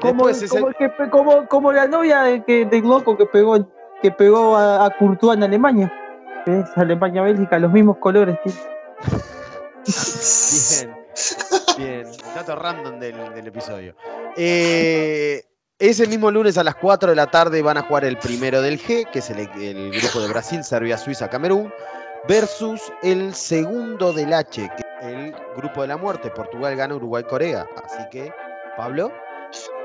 Como, 0.00 0.24
como, 0.24 0.28
el- 0.28 0.34
el 0.68 0.74
que 0.76 0.88
pe- 0.88 1.08
como, 1.10 1.46
como 1.46 1.72
la 1.72 1.86
novia 1.86 2.22
de 2.22 2.42
que, 2.44 2.64
del 2.66 2.82
loco 2.82 3.16
que 3.16 3.26
pegó, 3.26 3.68
que 4.02 4.10
pegó 4.10 4.56
a, 4.56 4.86
a 4.86 4.90
Courtois 4.98 5.36
en 5.36 5.44
Alemania. 5.44 5.92
Es 6.46 6.64
Alemania, 6.76 7.22
Bélgica, 7.22 7.58
los 7.60 7.70
mismos 7.70 7.98
colores. 7.98 8.36
tío. 8.42 8.52
Bien, 10.70 10.96
bien. 11.78 12.06
Dato 12.34 12.56
random 12.56 12.98
del, 12.98 13.34
del 13.34 13.46
episodio. 13.46 13.94
Eh, 14.36 15.44
ese 15.78 16.06
mismo 16.06 16.30
lunes 16.30 16.58
a 16.58 16.64
las 16.64 16.74
4 16.76 17.10
de 17.10 17.16
la 17.16 17.26
tarde 17.28 17.62
van 17.62 17.76
a 17.78 17.82
jugar 17.82 18.04
el 18.04 18.18
primero 18.18 18.60
del 18.62 18.80
G, 18.80 19.08
que 19.10 19.18
es 19.20 19.30
el, 19.30 19.38
el 19.60 19.90
grupo 19.92 20.20
de 20.20 20.28
Brasil, 20.28 20.62
Serbia, 20.64 20.96
Suiza, 20.98 21.28
Camerún, 21.28 21.72
versus 22.28 22.92
el 23.02 23.34
segundo 23.34 24.12
del 24.12 24.32
H, 24.32 24.70
que 24.76 24.82
es 25.00 25.06
el 25.06 25.34
grupo 25.56 25.82
de 25.82 25.88
la 25.88 25.96
muerte, 25.96 26.30
Portugal 26.30 26.76
gana 26.76 26.94
Uruguay, 26.94 27.24
Corea. 27.24 27.66
Así 27.84 28.02
que, 28.10 28.32
Pablo, 28.76 29.12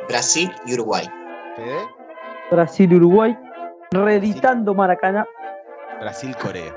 Brasil 0.07 0.51
y 0.65 0.73
Uruguay. 0.73 1.07
Fede, 1.55 1.87
Brasil, 2.51 2.93
Uruguay. 2.93 3.37
Reeditando 3.91 4.73
Maracaná. 4.73 5.25
Brasil, 5.99 6.35
Corea. 6.41 6.73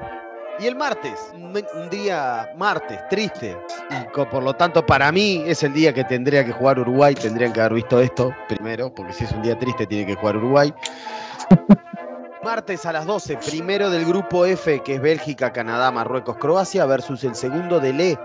Y 0.58 0.66
el 0.66 0.76
martes, 0.76 1.32
un, 1.34 1.54
día 1.90 2.50
martes, 2.56 3.00
triste. 3.08 3.56
Y 3.90 4.04
por 4.12 4.42
lo 4.42 4.52
tanto, 4.54 4.84
para 4.84 5.10
mí 5.10 5.42
es 5.46 5.62
el 5.62 5.72
día 5.72 5.92
que 5.92 6.04
tendría 6.04 6.44
que 6.44 6.52
jugar 6.52 6.78
Uruguay. 6.78 7.14
Tendrían 7.14 7.52
que 7.52 7.60
haber 7.60 7.74
visto 7.74 7.98
esto 8.00 8.34
primero, 8.46 8.94
porque 8.94 9.12
si 9.12 9.24
es 9.24 9.32
un 9.32 9.42
día 9.42 9.58
triste, 9.58 9.86
tiene 9.86 10.06
que 10.06 10.14
jugar 10.16 10.36
Uruguay. 10.36 10.72
Martes 12.42 12.86
a 12.86 12.92
las 12.92 13.04
12, 13.04 13.36
primero 13.36 13.90
del 13.90 14.06
grupo 14.06 14.46
F, 14.46 14.80
que 14.82 14.94
es 14.94 15.02
Bélgica, 15.02 15.52
Canadá, 15.52 15.90
Marruecos, 15.90 16.38
Croacia, 16.38 16.86
versus 16.86 17.22
el 17.24 17.34
segundo 17.34 17.80
del 17.80 18.00
E, 18.00 18.18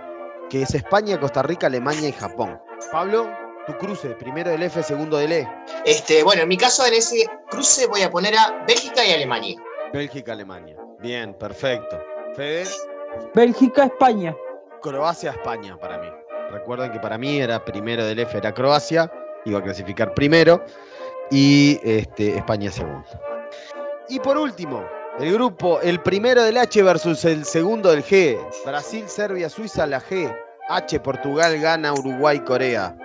que 0.49 0.61
es 0.61 0.73
España, 0.73 1.19
Costa 1.19 1.41
Rica, 1.41 1.67
Alemania 1.67 2.07
y 2.07 2.13
Japón. 2.13 2.57
Pablo, 2.93 3.29
tu 3.67 3.77
cruce, 3.77 4.07
primero 4.11 4.51
del 4.51 4.63
F, 4.63 4.81
segundo 4.83 5.17
del 5.17 5.33
E. 5.33 5.47
Este, 5.85 6.23
bueno, 6.23 6.43
en 6.43 6.47
mi 6.47 6.55
caso 6.55 6.85
en 6.85 6.93
ese 6.93 7.25
cruce 7.49 7.87
voy 7.87 8.03
a 8.03 8.09
poner 8.09 8.37
a 8.37 8.63
Bélgica 8.65 9.03
y 9.05 9.11
Alemania. 9.11 9.61
Bélgica, 9.91 10.31
Alemania. 10.31 10.77
Bien, 10.99 11.33
perfecto. 11.33 12.01
Fede. 12.35 12.63
Bélgica, 13.33 13.83
España. 13.83 14.33
Croacia, 14.81 15.31
España 15.31 15.77
para 15.77 15.97
mí. 15.97 16.07
Recuerden 16.51 16.93
que 16.93 16.99
para 17.01 17.17
mí 17.17 17.39
era 17.39 17.65
primero 17.65 18.05
del 18.05 18.19
F, 18.19 18.37
era 18.37 18.53
Croacia, 18.53 19.11
iba 19.43 19.59
a 19.59 19.63
clasificar 19.63 20.13
primero, 20.13 20.63
y 21.29 21.81
este, 21.83 22.37
España 22.37 22.71
segundo. 22.71 23.09
Y 24.09 24.19
por 24.19 24.37
último, 24.37 24.83
el 25.19 25.33
grupo, 25.33 25.79
el 25.81 26.01
primero 26.01 26.43
del 26.43 26.57
H 26.57 26.81
versus 26.83 27.25
el 27.25 27.45
segundo 27.45 27.89
del 27.91 28.03
G. 28.03 28.39
Brasil, 28.65 29.05
Serbia, 29.07 29.49
Suiza, 29.49 29.85
la 29.87 30.01
G. 30.01 30.33
H, 30.69 30.99
Portugal, 30.99 31.59
Ghana, 31.59 31.93
Uruguay, 31.93 32.39
Corea. 32.39 32.95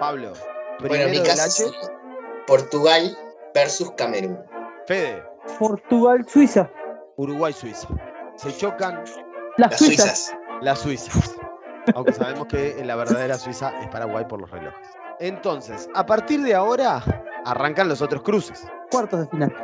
Pablo, 0.00 0.32
Bueno, 0.80 0.94
en 1.04 1.10
mi 1.10 1.18
primero 1.18 1.22
del 1.22 1.26
caso 1.36 1.68
H, 1.68 1.92
Portugal 2.46 3.16
versus 3.54 3.90
Camerún. 3.92 4.38
Fede, 4.86 5.22
Portugal, 5.58 6.24
Suiza. 6.28 6.68
Uruguay, 7.16 7.52
Suiza. 7.52 7.88
Se 8.36 8.56
chocan 8.56 9.02
Las, 9.56 9.70
Las 9.70 9.78
suizas. 9.78 10.04
suizas. 10.18 10.36
Las 10.60 10.78
suizas. 10.80 11.36
Aunque 11.94 12.12
sabemos 12.12 12.46
que 12.48 12.82
la 12.84 12.96
verdadera 12.96 13.38
Suiza 13.38 13.72
es 13.80 13.88
Paraguay 13.88 14.24
por 14.28 14.40
los 14.40 14.50
relojes. 14.50 14.88
Entonces, 15.20 15.88
a 15.94 16.04
partir 16.04 16.42
de 16.42 16.54
ahora, 16.54 17.02
arrancan 17.44 17.88
los 17.88 18.02
otros 18.02 18.22
cruces. 18.22 18.66
Cuartos 18.90 19.20
de 19.20 19.26
final. 19.28 19.54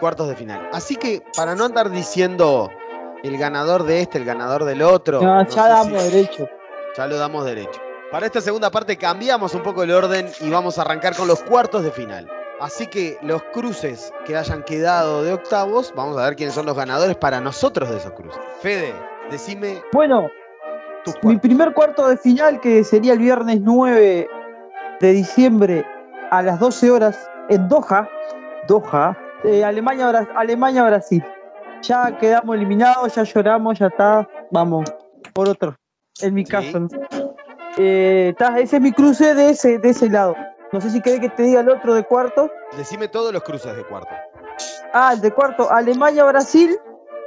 Cuartos 0.00 0.28
de 0.28 0.36
final. 0.36 0.68
Así 0.72 0.96
que, 0.96 1.22
para 1.36 1.54
no 1.54 1.64
andar 1.64 1.90
diciendo 1.90 2.70
el 3.22 3.38
ganador 3.38 3.84
de 3.84 4.00
este, 4.02 4.18
el 4.18 4.24
ganador 4.24 4.64
del 4.64 4.82
otro. 4.82 5.20
No, 5.22 5.42
no 5.42 5.48
ya 5.48 5.68
damos 5.68 6.02
si- 6.02 6.10
derecho. 6.10 6.48
Ya 6.96 7.06
lo 7.06 7.16
damos 7.16 7.44
derecho. 7.44 7.80
Para 8.10 8.26
esta 8.26 8.40
segunda 8.40 8.70
parte 8.70 8.96
cambiamos 8.96 9.52
un 9.54 9.62
poco 9.62 9.82
el 9.82 9.90
orden 9.90 10.28
y 10.40 10.48
vamos 10.50 10.78
a 10.78 10.82
arrancar 10.82 11.16
con 11.16 11.26
los 11.28 11.42
cuartos 11.42 11.82
de 11.82 11.90
final. 11.90 12.30
Así 12.60 12.86
que 12.86 13.18
los 13.20 13.42
cruces 13.52 14.12
que 14.24 14.36
hayan 14.36 14.62
quedado 14.62 15.22
de 15.22 15.32
octavos, 15.32 15.92
vamos 15.94 16.16
a 16.16 16.24
ver 16.24 16.36
quiénes 16.36 16.54
son 16.54 16.64
los 16.66 16.76
ganadores 16.76 17.16
para 17.16 17.40
nosotros 17.40 17.90
de 17.90 17.96
esos 17.98 18.12
cruces. 18.12 18.40
Fede, 18.62 18.94
decime 19.30 19.82
Bueno, 19.92 20.28
mi 21.22 21.36
primer 21.36 21.74
cuarto 21.74 22.08
de 22.08 22.16
final, 22.16 22.60
que 22.60 22.82
sería 22.84 23.12
el 23.12 23.18
viernes 23.18 23.60
9 23.60 24.28
de 25.00 25.12
diciembre 25.12 25.84
a 26.30 26.40
las 26.42 26.58
12 26.58 26.90
horas 26.90 27.28
en 27.50 27.68
Doha. 27.68 28.08
Doha. 28.68 29.18
Eh, 29.46 29.64
Alemania, 29.64 30.10
Bra- 30.10 30.28
Alemania, 30.36 30.84
Brasil. 30.84 31.24
Ya 31.82 32.16
quedamos 32.18 32.56
eliminados, 32.56 33.14
ya 33.14 33.22
lloramos, 33.22 33.78
ya 33.78 33.86
está. 33.86 34.28
Vamos, 34.50 34.84
por 35.32 35.48
otro. 35.48 35.76
En 36.20 36.34
mi 36.34 36.44
Sí. 36.44 36.50
caso. 36.50 36.80
¿no? 36.80 36.88
Eh, 37.78 38.34
ese 38.58 38.76
es 38.76 38.82
mi 38.82 38.92
cruce 38.92 39.34
de 39.34 39.50
ese, 39.50 39.78
de 39.78 39.90
ese 39.90 40.08
lado. 40.08 40.34
No 40.72 40.80
sé 40.80 40.90
si 40.90 41.00
querés 41.00 41.20
que 41.20 41.28
te 41.28 41.42
diga 41.42 41.60
el 41.60 41.68
otro 41.68 41.94
de 41.94 42.02
cuarto. 42.04 42.50
Decime 42.76 43.08
todos 43.08 43.32
los 43.32 43.42
cruces 43.42 43.76
de 43.76 43.84
cuarto. 43.84 44.08
Ah, 44.92 45.12
el 45.14 45.20
de 45.20 45.30
cuarto, 45.30 45.70
Alemania, 45.70 46.24
Brasil 46.24 46.76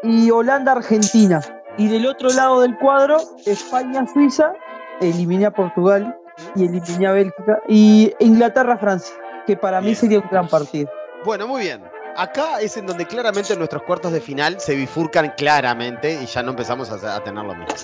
y 0.04 0.32
Holanda, 0.32 0.72
Argentina. 0.74 1.40
Y 1.78 1.88
del 1.88 2.08
otro 2.08 2.30
lado 2.30 2.62
del 2.62 2.78
cuadro, 2.78 3.18
España, 3.46 4.06
Suiza, 4.12 4.54
eliminé 5.00 5.46
a 5.46 5.52
Portugal 5.52 6.18
y 6.56 6.66
eliminé 6.66 7.08
a 7.08 7.12
Bélgica. 7.12 7.62
Y 7.68 8.12
Inglaterra, 8.20 8.78
Francia, 8.78 9.16
que 9.46 9.56
para 9.56 9.80
mí 9.80 9.94
sería 9.96 10.20
un 10.20 10.28
gran 10.32 10.48
partido. 10.48 10.90
Bueno, 11.24 11.48
muy 11.48 11.62
bien. 11.62 11.82
Acá 12.16 12.60
es 12.60 12.75
en 12.78 12.86
donde 12.86 13.06
claramente 13.06 13.56
nuestros 13.56 13.84
cuartos 13.84 14.12
de 14.12 14.20
final 14.20 14.60
se 14.60 14.75
bifurcan 14.75 15.34
claramente 15.38 16.20
y 16.22 16.25
ya 16.25 16.44
no 16.44 16.51
empezamos 16.51 16.92
a, 16.92 17.16
a 17.16 17.24
tener 17.24 17.44
lo 17.44 17.56
mismo. 17.56 17.75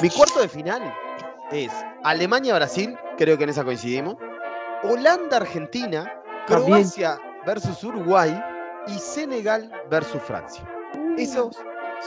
Mi 0.00 0.08
cuarto 0.08 0.40
de 0.40 0.48
final 0.48 0.82
es 1.52 1.70
Alemania-Brasil, 2.04 2.96
creo 3.18 3.36
que 3.36 3.44
en 3.44 3.50
esa 3.50 3.64
coincidimos. 3.64 4.16
Holanda-Argentina, 4.82 6.10
También. 6.46 6.82
Croacia 6.82 7.20
versus 7.44 7.84
Uruguay 7.84 8.42
y 8.86 8.98
Senegal 8.98 9.70
versus 9.90 10.22
Francia. 10.22 10.64
Esos 11.18 11.56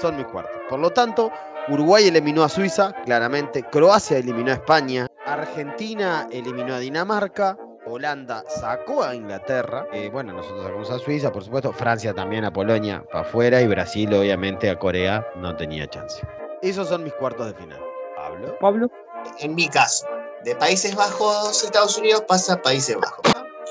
son 0.01 0.17
mis 0.17 0.25
cuartos. 0.27 0.59
Por 0.69 0.79
lo 0.79 0.89
tanto, 0.89 1.31
Uruguay 1.67 2.07
eliminó 2.07 2.43
a 2.43 2.49
Suiza, 2.49 2.93
claramente. 3.05 3.63
Croacia 3.63 4.17
eliminó 4.17 4.51
a 4.51 4.55
España. 4.55 5.07
Argentina 5.25 6.27
eliminó 6.31 6.73
a 6.73 6.79
Dinamarca. 6.79 7.57
Holanda 7.85 8.43
sacó 8.47 9.03
a 9.03 9.15
Inglaterra. 9.15 9.87
Eh, 9.91 10.09
bueno, 10.09 10.33
nosotros 10.33 10.63
sacamos 10.63 10.89
a 10.91 10.99
Suiza, 10.99 11.31
por 11.31 11.43
supuesto. 11.43 11.73
Francia 11.73 12.13
también 12.13 12.45
a 12.45 12.53
Polonia 12.53 13.03
para 13.11 13.21
afuera. 13.21 13.61
Y 13.61 13.67
Brasil, 13.67 14.13
obviamente, 14.13 14.69
a 14.69 14.79
Corea 14.79 15.25
no 15.35 15.55
tenía 15.55 15.87
chance. 15.87 16.21
Esos 16.61 16.87
son 16.87 17.03
mis 17.03 17.13
cuartos 17.13 17.47
de 17.47 17.53
final. 17.53 17.79
Pablo. 18.15 18.57
Pablo. 18.59 18.91
En 19.39 19.55
mi 19.55 19.67
caso, 19.67 20.07
de 20.43 20.55
Países 20.55 20.95
Bajos, 20.95 21.63
Estados 21.63 21.97
Unidos 21.97 22.23
pasa 22.27 22.61
Países 22.61 22.95
Bajos. 22.95 23.23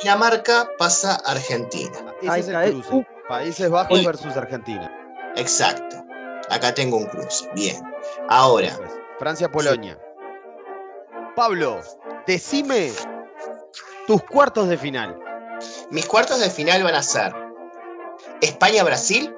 Dinamarca 0.02 0.68
pasa 0.78 1.16
Argentina. 1.26 2.14
Ese 2.20 2.30
Ahí 2.30 2.40
es 2.40 2.48
el 2.48 2.82
cruce. 2.82 3.06
Países 3.28 3.70
Bajos 3.70 4.04
versus 4.04 4.36
Argentina. 4.36 4.90
Exacto. 5.36 5.96
Acá 6.50 6.74
tengo 6.74 6.98
un 6.98 7.06
cruce. 7.06 7.48
Bien. 7.54 7.82
Ahora. 8.28 8.78
Francia-Polonia. 9.18 9.98
Pablo, 11.36 11.80
decime 12.26 12.92
tus 14.06 14.22
cuartos 14.24 14.68
de 14.68 14.76
final. 14.76 15.18
mis 15.90 16.06
cuartos 16.06 16.40
de 16.40 16.50
final 16.50 16.82
van 16.82 16.94
a 16.94 17.02
ser 17.02 17.32
España-Brasil, 18.40 19.34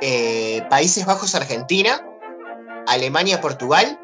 eh, 0.00 0.62
Países 0.70 1.04
Bajos-Argentina, 1.06 2.04
Alemania-Portugal 2.86 3.98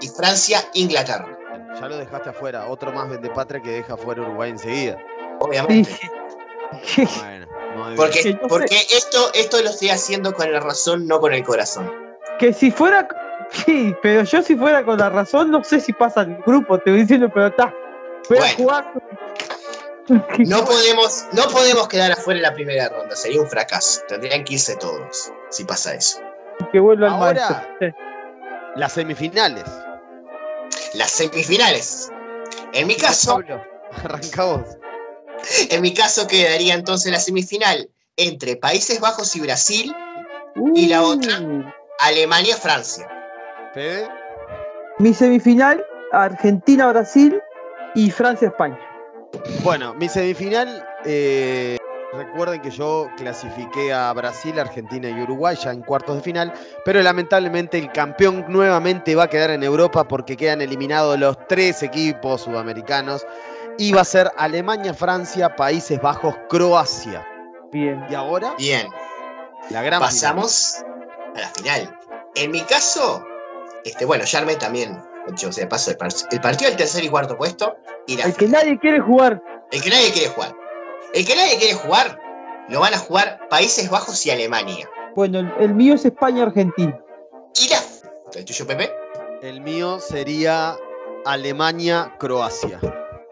y 0.00 0.08
Francia-Inglaterra. 0.08 1.38
Ya 1.80 1.88
lo 1.88 1.96
dejaste 1.96 2.30
afuera. 2.30 2.66
Otro 2.68 2.92
más 2.92 3.08
patria 3.34 3.60
que 3.62 3.70
deja 3.70 3.94
afuera 3.94 4.22
Uruguay 4.22 4.50
enseguida. 4.50 4.98
Obviamente. 5.40 5.90
Bueno, 7.18 7.46
bien. 7.86 7.96
Porque, 7.96 8.38
porque 8.48 8.76
esto, 8.76 9.30
esto 9.34 9.62
lo 9.62 9.70
estoy 9.70 9.90
haciendo 9.90 10.32
con 10.32 10.50
la 10.52 10.60
razón, 10.60 11.06
no 11.06 11.20
con 11.20 11.32
el 11.32 11.42
corazón. 11.42 11.90
Que 12.38 12.52
si 12.52 12.70
fuera. 12.70 13.08
Sí, 13.50 13.94
pero 14.02 14.22
yo 14.22 14.42
si 14.42 14.56
fuera 14.56 14.82
con 14.84 14.98
la 14.98 15.10
razón, 15.10 15.50
no 15.50 15.62
sé 15.62 15.80
si 15.80 15.92
pasa 15.92 16.22
el 16.22 16.36
grupo, 16.46 16.78
te 16.78 16.90
voy 16.90 17.00
diciendo, 17.00 17.28
pero 17.32 17.48
está. 17.48 17.74
Bueno. 18.38 18.84
No 20.38 20.64
podemos, 20.64 21.26
no 21.32 21.44
podemos 21.44 21.86
quedar 21.86 22.10
afuera 22.10 22.38
en 22.38 22.42
la 22.42 22.52
primera 22.52 22.88
ronda, 22.88 23.14
sería 23.14 23.40
un 23.40 23.48
fracaso. 23.48 24.00
Tendrían 24.08 24.42
que 24.44 24.54
irse 24.54 24.76
todos 24.76 25.32
si 25.50 25.64
pasa 25.64 25.94
eso. 25.94 26.20
Que 26.72 26.80
vuelva 26.80 27.06
el 27.06 27.12
Ahora-. 27.12 27.78
Las 28.74 28.92
semifinales. 28.92 29.64
Las 30.94 31.10
semifinales. 31.12 32.10
En 32.72 32.88
mi 32.88 32.96
caso, 32.96 33.34
Pablo, 33.36 33.64
arranca 34.04 34.44
vos. 34.44 34.66
en 35.70 35.80
mi 35.80 35.94
caso 35.94 36.26
quedaría 36.26 36.74
entonces 36.74 37.12
la 37.12 37.20
semifinal 37.20 37.88
entre 38.16 38.56
Países 38.56 39.00
Bajos 39.00 39.34
y 39.36 39.40
Brasil, 39.40 39.94
¿Y 40.74 40.86
la 40.86 41.02
otra? 41.02 41.40
Alemania-Francia. 42.00 43.08
Mi 44.98 45.14
semifinal, 45.14 45.84
Argentina-Brasil 46.12 47.40
y 47.94 48.10
Francia-España. 48.10 48.78
Bueno, 49.62 49.94
mi 49.94 50.08
semifinal. 50.08 50.84
eh, 51.04 51.76
recuerden 52.12 52.60
que 52.60 52.70
yo 52.70 53.08
clasifiqué 53.16 53.92
a 53.92 54.12
Brasil, 54.12 54.58
Argentina 54.58 55.08
y 55.08 55.22
Uruguay 55.22 55.56
ya 55.56 55.70
en 55.70 55.80
cuartos 55.82 56.16
de 56.16 56.22
final. 56.22 56.52
Pero 56.84 57.00
lamentablemente 57.02 57.78
el 57.78 57.90
campeón 57.92 58.44
nuevamente 58.48 59.14
va 59.14 59.24
a 59.24 59.28
quedar 59.28 59.50
en 59.50 59.62
Europa 59.62 60.04
porque 60.04 60.36
quedan 60.36 60.60
eliminados 60.60 61.18
los 61.18 61.36
tres 61.48 61.82
equipos 61.82 62.42
sudamericanos. 62.42 63.26
Y 63.78 63.92
va 63.92 64.02
a 64.02 64.04
ser 64.04 64.30
Alemania, 64.36 64.92
Francia, 64.92 65.56
Países 65.56 66.00
Bajos, 66.02 66.34
Croacia. 66.50 67.26
Bien. 67.72 68.04
Y 68.10 68.14
ahora, 68.14 68.54
Bien, 68.58 68.86
la 69.70 69.80
gran 69.80 69.98
final. 69.98 70.00
pasamos 70.02 70.84
a 71.34 71.40
la 71.40 71.48
final. 71.48 71.98
En 72.34 72.50
mi 72.50 72.60
caso, 72.60 73.24
este, 73.86 74.04
bueno, 74.04 74.24
ya 74.24 74.40
armé 74.40 74.56
también, 74.56 75.00
yo 75.36 75.52
sea, 75.52 75.68
paso 75.68 75.90
el, 75.90 75.96
par- 75.96 76.10
el 76.30 76.40
partido 76.40 76.68
del 76.70 76.78
tercer 76.78 77.04
y 77.04 77.08
cuarto 77.08 77.36
puesto 77.36 77.76
y 78.06 78.16
la 78.16 78.24
El 78.24 78.34
que 78.34 78.48
nadie 78.48 78.78
quiere 78.78 79.00
jugar. 79.00 79.42
El 79.70 79.82
que 79.82 79.90
nadie 79.90 80.10
quiere 80.12 80.28
jugar. 80.28 80.54
El 81.14 81.26
que 81.26 81.36
nadie 81.36 81.56
quiere 81.58 81.74
jugar, 81.74 82.18
lo 82.68 82.80
van 82.80 82.94
a 82.94 82.98
jugar 82.98 83.48
Países 83.48 83.88
Bajos 83.90 84.24
y 84.26 84.30
Alemania. 84.30 84.88
Bueno, 85.14 85.40
el, 85.40 85.52
el 85.60 85.74
mío 85.74 85.94
es 85.94 86.04
España-Argentina. 86.04 86.98
Y 87.60 87.68
la. 87.68 87.78
¿El 88.34 88.44
tuyo, 88.44 88.66
Pepe? 88.66 88.90
El 89.42 89.60
mío 89.60 89.98
sería 90.00 90.76
Alemania, 91.26 92.14
Croacia. 92.18 92.80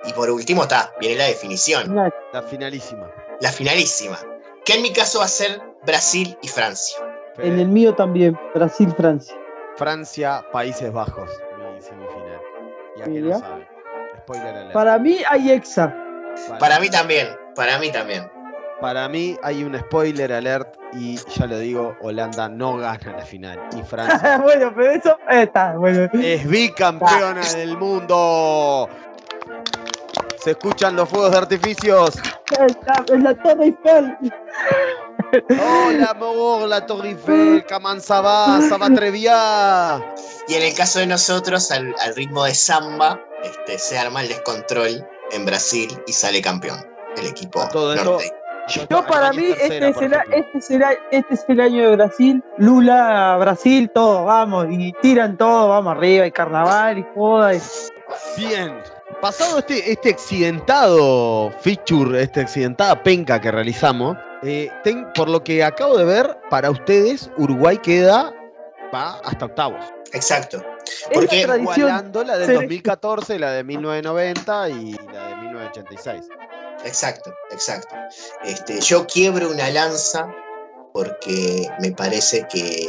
Y 0.04 0.12
por 0.12 0.30
último 0.30 0.62
está, 0.62 0.92
viene 1.00 1.16
la 1.16 1.24
definición. 1.26 1.94
La 2.32 2.42
finalísima. 2.42 3.10
la 3.40 3.50
finalísima. 3.52 4.18
Que 4.64 4.74
en 4.74 4.82
mi 4.82 4.92
caso 4.92 5.18
va 5.20 5.24
a 5.26 5.28
ser 5.28 5.60
Brasil 5.86 6.36
y 6.42 6.48
Francia. 6.48 6.98
Fede. 7.36 7.48
En 7.48 7.60
el 7.60 7.68
mío 7.68 7.94
también, 7.94 8.38
Brasil-Francia. 8.54 9.36
Francia, 9.76 10.44
Países 10.52 10.92
Bajos. 10.92 11.30
Ya 13.00 13.12
que 13.12 13.20
no 13.20 13.38
sabe. 13.38 13.66
Spoiler 14.18 14.56
alert. 14.56 14.72
Para 14.72 14.98
mí 14.98 15.18
hay 15.28 15.50
Exa. 15.50 15.94
Para 16.58 16.78
mí 16.78 16.88
también, 16.88 17.28
para 17.54 17.78
mí 17.78 17.90
también. 17.90 18.30
Para 18.80 19.08
mí 19.08 19.36
hay 19.42 19.62
un 19.62 19.78
spoiler 19.78 20.32
alert 20.32 20.74
y 20.94 21.16
ya 21.16 21.46
lo 21.46 21.58
digo, 21.58 21.96
Holanda 22.00 22.48
no 22.48 22.78
gana 22.78 23.12
la 23.12 23.24
final. 23.24 23.58
Y 23.76 23.82
Francia 23.82 24.38
bueno, 24.42 24.72
pero 24.74 24.90
eso 24.90 25.18
está, 25.28 25.76
bueno. 25.76 26.08
es 26.14 26.48
bicampeona 26.48 27.42
del 27.54 27.76
mundo. 27.76 28.88
Se 30.38 30.52
escuchan 30.52 30.96
los 30.96 31.08
fuegos 31.08 31.32
de 31.32 31.38
artificios. 31.38 32.18
Está 32.58 33.04
en 33.12 33.24
la 33.24 33.34
Torre 33.34 33.64
Eiffel. 33.64 34.16
Hola, 35.32 36.10
amor, 36.10 36.68
la 36.68 36.84
Torre 36.86 37.10
Eiffel, 37.10 37.64
Caman 37.66 38.00
Sabá, 38.00 38.60
Sabá 38.68 38.88
Trevia. 38.90 40.02
Y 40.48 40.54
en 40.54 40.62
el 40.62 40.74
caso 40.74 40.98
de 40.98 41.06
nosotros, 41.06 41.70
al, 41.70 41.94
al 42.00 42.14
ritmo 42.16 42.44
de 42.44 42.54
samba, 42.54 43.20
este, 43.44 43.78
se 43.78 43.98
arma 43.98 44.22
el 44.22 44.28
descontrol 44.28 45.06
en 45.32 45.46
Brasil 45.46 45.90
y 46.06 46.12
sale 46.12 46.42
campeón 46.42 46.84
el 47.16 47.26
equipo 47.26 47.66
Todo 47.72 47.94
esto- 47.94 48.10
norte. 48.12 48.32
Yo 48.88 49.04
para 49.04 49.32
mí, 49.32 49.46
este, 49.46 49.88
es 49.88 49.94
por 49.94 50.04
el, 50.04 50.12
ejemplo. 50.12 50.36
este, 50.36 50.58
es 50.58 50.70
el, 50.70 50.82
este 51.10 51.34
es 51.34 51.44
el 51.48 51.60
año 51.60 51.90
de 51.90 51.96
Brasil. 51.96 52.44
Lula, 52.58 53.36
Brasil, 53.40 53.90
todo, 53.92 54.24
vamos. 54.26 54.66
Y 54.70 54.92
tiran 55.02 55.36
todo, 55.36 55.68
vamos 55.70 55.96
arriba. 55.96 56.24
Y 56.26 56.30
carnaval 56.30 56.98
y 56.98 57.06
joda. 57.14 57.54
y- 57.54 57.60
Bien. 58.36 58.80
Pasado 59.20 59.58
este, 59.58 59.90
este 59.90 60.10
accidentado 60.10 61.50
feature, 61.60 62.22
esta 62.22 62.42
accidentada 62.42 63.02
penca 63.02 63.40
que 63.40 63.50
realizamos, 63.50 64.16
eh, 64.42 64.70
ten- 64.84 65.12
por 65.14 65.28
lo 65.28 65.42
que 65.44 65.62
acabo 65.64 65.96
de 65.96 66.04
ver, 66.04 66.36
para 66.50 66.70
ustedes 66.70 67.30
Uruguay 67.36 67.78
queda, 67.78 68.34
va 68.94 69.20
hasta 69.24 69.44
octavos. 69.46 69.84
Exacto. 70.12 70.64
Es 70.86 71.08
Porque 71.12 71.40
la 71.46 71.54
tradición. 71.54 71.78
Igualando 71.88 72.24
la 72.24 72.36
del 72.38 72.46
ser- 72.46 72.56
2014, 72.56 73.38
la 73.38 73.52
de 73.52 73.64
1990 73.64 74.68
y 74.70 74.92
la 75.12 75.28
de 75.28 75.36
1986. 75.36 76.24
Exacto, 76.84 77.32
exacto. 77.50 77.94
Este, 78.44 78.80
yo 78.80 79.06
quiebro 79.06 79.50
una 79.50 79.68
lanza 79.70 80.34
porque 80.92 81.68
me 81.80 81.92
parece 81.92 82.46
que 82.50 82.88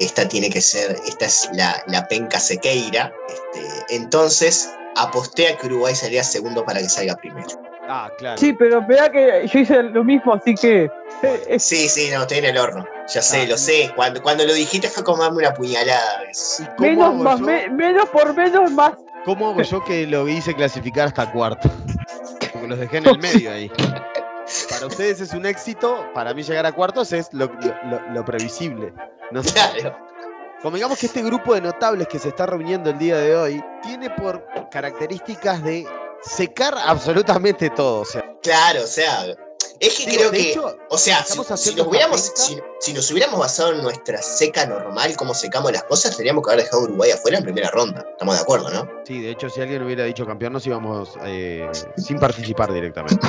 esta 0.00 0.28
tiene 0.28 0.50
que 0.50 0.60
ser, 0.60 0.96
esta 1.06 1.24
es 1.24 1.48
la, 1.54 1.82
la 1.86 2.06
penca 2.06 2.38
sequeira. 2.38 3.12
Este, 3.28 3.96
entonces 3.96 4.70
aposté 4.96 5.48
a 5.48 5.56
que 5.56 5.66
Uruguay 5.66 5.94
salía 5.94 6.22
segundo 6.24 6.64
para 6.64 6.80
que 6.80 6.88
salga 6.88 7.14
primero. 7.16 7.46
Ah, 7.88 8.10
claro. 8.16 8.38
Sí, 8.38 8.52
pero 8.54 8.84
vea 8.86 9.10
que 9.10 9.46
yo 9.46 9.58
hice 9.58 9.82
lo 9.82 10.02
mismo, 10.04 10.32
así 10.34 10.54
que. 10.54 10.90
eh, 11.22 11.58
Sí, 11.58 11.88
sí, 11.88 12.10
no, 12.12 12.22
estoy 12.22 12.38
en 12.38 12.46
el 12.46 12.56
horno. 12.58 12.86
Ya 13.12 13.20
sé, 13.20 13.42
Ah. 13.42 13.46
lo 13.50 13.58
sé. 13.58 13.92
Cuando, 13.94 14.22
cuando 14.22 14.44
lo 14.46 14.54
dijiste 14.54 14.88
fue 14.88 15.04
como 15.04 15.22
darme 15.22 15.38
una 15.38 15.52
puñalada. 15.52 16.22
Es- 16.30 16.60
¿Y 16.60 16.64
cómo 16.76 16.88
menos, 16.88 17.14
más, 17.16 17.40
me- 17.40 17.68
menos 17.68 18.08
por 18.08 18.34
menos 18.34 18.70
más. 18.72 18.92
¿Cómo 19.26 19.50
hago 19.50 19.60
yo 19.62 19.84
que 19.84 20.06
lo 20.06 20.26
hice 20.28 20.54
clasificar 20.54 21.08
hasta 21.08 21.30
cuarto? 21.30 21.68
Porque 22.52 22.68
los 22.68 22.78
dejé 22.78 22.96
en 22.98 23.06
el 23.08 23.18
medio 23.18 23.50
ahí. 23.52 23.70
Para 24.70 24.86
ustedes 24.86 25.20
es 25.20 25.32
un 25.32 25.44
éxito, 25.46 26.06
para 26.14 26.32
mí 26.34 26.42
llegar 26.42 26.64
a 26.66 26.72
cuartos 26.72 27.12
es 27.12 27.28
lo, 27.32 27.46
lo- 27.46 27.90
lo- 27.90 28.10
lo 28.12 28.24
previsible. 28.24 28.92
No 29.30 29.42
sé. 29.42 29.52
Claro. 29.52 29.96
Convengamos 30.64 30.98
que 30.98 31.04
este 31.04 31.22
grupo 31.22 31.52
de 31.54 31.60
notables 31.60 32.08
que 32.08 32.18
se 32.18 32.28
está 32.30 32.46
reuniendo 32.46 32.88
el 32.88 32.96
día 32.98 33.18
de 33.18 33.36
hoy 33.36 33.62
tiene 33.82 34.08
por 34.08 34.42
características 34.70 35.62
de 35.62 35.86
secar 36.22 36.74
absolutamente 36.86 37.68
todo. 37.68 38.00
O 38.00 38.04
sea, 38.06 38.24
Claro, 38.42 38.82
o 38.84 38.86
sea, 38.86 39.26
es 39.78 39.94
que 39.94 40.06
digo, 40.06 40.16
creo 40.20 40.30
que, 40.30 40.50
hecho, 40.52 40.74
o 40.88 40.96
sea, 40.96 41.22
si, 41.22 41.36
nos 41.74 41.86
hubiéramos, 41.86 42.32
si, 42.34 42.58
si 42.80 42.94
nos 42.94 43.10
hubiéramos 43.10 43.40
basado 43.40 43.74
en 43.74 43.82
nuestra 43.82 44.22
seca 44.22 44.64
normal, 44.64 45.14
cómo 45.18 45.34
secamos 45.34 45.70
las 45.70 45.84
cosas, 45.84 46.12
tendríamos 46.12 46.42
que 46.42 46.52
haber 46.54 46.64
dejado 46.64 46.80
a 46.80 46.84
Uruguay 46.86 47.10
afuera 47.10 47.36
en 47.36 47.44
primera 47.44 47.68
ronda. 47.70 48.02
Estamos 48.12 48.34
de 48.36 48.40
acuerdo, 48.40 48.70
¿no? 48.70 48.88
sí, 49.06 49.20
de 49.20 49.32
hecho, 49.32 49.50
si 49.50 49.60
alguien 49.60 49.82
hubiera 49.82 50.04
dicho 50.04 50.24
campeón, 50.24 50.54
nos 50.54 50.66
íbamos 50.66 51.10
eh, 51.26 51.70
sin 51.98 52.18
participar 52.18 52.72
directamente. 52.72 53.20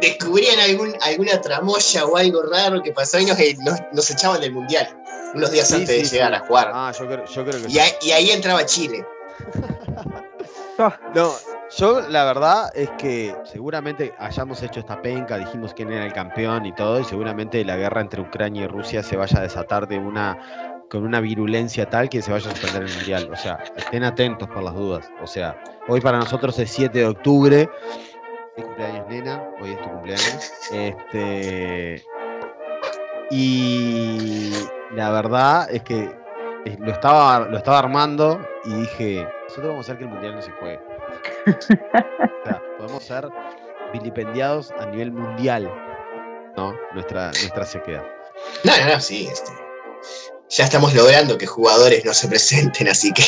Descubrían 0.00 0.60
algún, 0.60 0.94
alguna 1.00 1.40
tramoya 1.40 2.04
o 2.04 2.16
algo 2.16 2.42
raro 2.42 2.80
que 2.80 2.92
pasó 2.92 3.18
y 3.18 3.24
nos, 3.24 3.36
nos- 3.64 3.80
nos 3.92 4.08
echaban 4.10 4.40
del 4.40 4.52
mundial 4.52 5.02
unos 5.34 5.50
días 5.50 5.68
Sí, 5.68 5.74
antes 5.74 5.88
sí, 5.90 6.02
de 6.02 6.08
llegar 6.08 6.34
a 6.34 6.40
jugar. 6.40 6.70
Ah, 6.72 6.92
yo 6.98 7.06
creo, 7.06 7.24
yo 7.24 7.44
creo 7.44 7.62
que 7.62 7.68
y, 7.68 7.72
sí. 7.72 7.78
ahí, 7.78 7.90
y 8.02 8.10
ahí 8.12 8.30
entraba 8.30 8.64
Chile. 8.66 9.04
Ah, 10.78 10.94
No, 11.14 11.32
Yo 11.78 12.00
la 12.10 12.24
verdad 12.26 12.70
es 12.74 12.90
que 12.98 13.34
seguramente 13.50 14.12
hayamos 14.18 14.62
hecho 14.62 14.80
esta 14.80 15.00
penca, 15.00 15.38
dijimos 15.38 15.72
quién 15.72 15.90
era 15.90 16.04
el 16.04 16.12
campeón 16.12 16.66
y 16.66 16.74
todo, 16.74 17.00
y 17.00 17.04
seguramente 17.04 17.64
la 17.64 17.76
guerra 17.76 18.02
entre 18.02 18.20
Ucrania 18.20 18.64
y 18.64 18.66
Rusia 18.66 19.02
se 19.02 19.16
vaya 19.16 19.38
a 19.38 19.42
desatar 19.42 19.88
de 19.88 19.98
una 19.98 20.36
con 20.90 21.02
una 21.04 21.20
virulencia 21.20 21.88
tal 21.88 22.10
que 22.10 22.20
se 22.20 22.30
vaya 22.30 22.50
a 22.50 22.54
suspender 22.54 22.82
el 22.90 22.94
mundial. 22.94 23.30
O 23.32 23.36
sea, 23.36 23.58
estén 23.74 24.04
atentos 24.04 24.48
por 24.48 24.62
las 24.62 24.74
dudas. 24.74 25.10
O 25.22 25.26
sea, 25.26 25.58
hoy 25.88 26.00
para 26.02 26.18
nosotros 26.18 26.58
es 26.58 26.70
7 26.70 26.98
de 26.98 27.06
octubre. 27.06 27.68
Es 28.56 28.64
cumpleaños, 28.64 29.08
nena. 29.08 29.42
Hoy 29.62 29.72
es 29.72 29.80
tu 29.82 29.88
cumpleaños. 29.88 30.52
Este. 30.70 32.04
Y 33.30 34.52
la 34.94 35.10
verdad 35.10 35.68
es 35.70 35.82
que 35.82 36.14
eh, 36.64 36.76
lo 36.78 36.92
estaba, 36.92 37.40
lo 37.40 37.56
estaba 37.56 37.78
armando 37.78 38.40
y 38.64 38.74
dije, 38.74 39.28
nosotros 39.44 39.68
vamos 39.68 39.88
a 39.88 39.92
hacer 39.92 39.98
que 39.98 40.04
el 40.04 40.10
mundial 40.10 40.34
no 40.34 40.42
se 40.42 40.50
juegue. 40.52 40.80
o 41.46 42.44
sea, 42.44 42.62
podemos 42.78 43.04
ser 43.04 43.28
vilipendiados 43.92 44.72
a 44.72 44.86
nivel 44.86 45.12
mundial, 45.12 45.70
¿no? 46.56 46.74
Nuestra, 46.94 47.26
nuestra 47.26 47.64
sequedad. 47.64 48.04
No, 48.64 48.76
no, 48.78 48.94
no, 48.94 49.00
sí, 49.00 49.28
este. 49.30 49.52
Ya 50.48 50.64
estamos 50.64 50.94
logrando 50.94 51.36
que 51.38 51.46
jugadores 51.46 52.04
no 52.04 52.12
se 52.12 52.28
presenten, 52.28 52.88
así 52.88 53.12
que. 53.12 53.22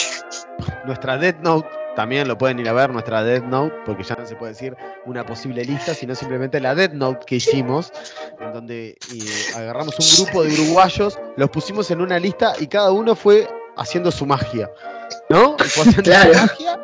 Nuestra 0.84 1.16
Death 1.16 1.38
Note 1.40 1.68
también 1.98 2.28
lo 2.28 2.38
pueden 2.38 2.60
ir 2.60 2.68
a 2.68 2.72
ver, 2.72 2.90
nuestra 2.90 3.24
Death 3.24 3.42
Note, 3.42 3.74
porque 3.84 4.04
ya 4.04 4.14
no 4.14 4.24
se 4.24 4.36
puede 4.36 4.52
decir 4.52 4.76
una 5.04 5.26
posible 5.26 5.64
lista, 5.64 5.94
sino 5.94 6.14
simplemente 6.14 6.60
la 6.60 6.72
Death 6.76 6.92
Note 6.92 7.26
que 7.26 7.34
hicimos, 7.34 7.92
en 8.38 8.52
donde 8.52 8.90
eh, 8.90 8.96
agarramos 9.56 9.96
un 9.98 10.24
grupo 10.24 10.44
de 10.44 10.52
uruguayos, 10.54 11.18
los 11.36 11.50
pusimos 11.50 11.90
en 11.90 12.00
una 12.00 12.20
lista 12.20 12.52
y 12.60 12.68
cada 12.68 12.92
uno 12.92 13.16
fue 13.16 13.48
haciendo 13.76 14.12
su 14.12 14.26
magia. 14.26 14.70
¿No? 15.28 15.56
Y 15.58 15.64
fue 15.64 15.82
haciendo 15.88 16.02
Claro. 16.04 16.34
su 16.34 16.38
magia 16.38 16.80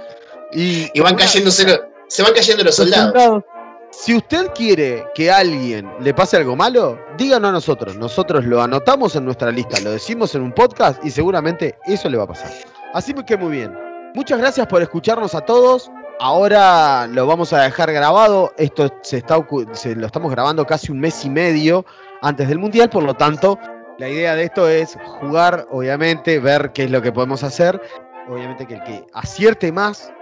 y, 0.51 0.91
Y 0.93 1.01
van 1.01 1.15
cayéndose 1.15 1.65
los- 1.65 1.81
se 2.09 2.23
van 2.25 2.33
cayendo 2.35 2.65
los 2.65 2.75
soldados. 2.75 3.45
Si 3.93 4.17
usted 4.17 4.49
quiere 4.53 5.05
que 5.15 5.31
a 5.31 5.37
alguien 5.37 5.89
le 6.01 6.13
pase 6.13 6.37
algo 6.39 6.57
malo, 6.57 6.99
díganos 7.17 7.51
a 7.51 7.53
nosotros. 7.53 7.95
Nosotros 7.95 8.45
lo 8.45 8.61
anotamos 8.61 9.15
en 9.15 9.25
nuestra 9.27 9.53
lista, 9.53 9.79
lo 9.79 9.93
decimos 9.93 10.35
en 10.35 10.43
un 10.43 10.51
podcast 10.51 11.05
y 11.05 11.11
seguramente 11.13 11.79
eso 11.87 12.09
le 12.09 12.17
va 12.17 12.25
a 12.25 12.27
pasar. 12.27 12.51
Así 12.93 13.15
que 13.15 13.37
muy 13.37 13.53
bien. 13.59 13.94
Muchas 14.15 14.39
gracias 14.39 14.69
por 14.69 14.81
escucharnos 14.81 15.35
a 15.35 15.41
todos. 15.41 15.91
Ahora 16.21 17.09
lo 17.09 17.27
vamos 17.27 17.53
a 17.53 17.63
dejar 17.63 17.93
grabado. 17.93 18.53
Esto 18.57 18.89
se 19.03 19.19
está 19.19 19.45
se 19.73 19.97
lo 19.97 20.07
estamos 20.07 20.31
grabando 20.31 20.65
casi 20.65 20.93
un 20.93 21.01
mes 21.01 21.25
y 21.25 21.31
medio 21.31 21.85
antes 22.23 22.49
del 22.49 22.61
mundial, 22.61 22.89
por 22.89 23.03
lo 23.03 23.15
tanto, 23.15 23.59
la 23.99 24.09
idea 24.09 24.37
de 24.37 24.45
esto 24.45 24.69
es 24.69 24.97
jugar, 25.21 25.67
obviamente, 25.71 26.39
ver 26.39 26.71
qué 26.73 26.85
es 26.85 26.91
lo 26.93 27.03
que 27.03 27.11
podemos 27.11 27.43
hacer. 27.43 27.81
Obviamente 28.29 28.67
que 28.67 28.75
el 28.75 28.85
que 28.85 29.05
acierte 29.13 29.73
más 29.73 30.13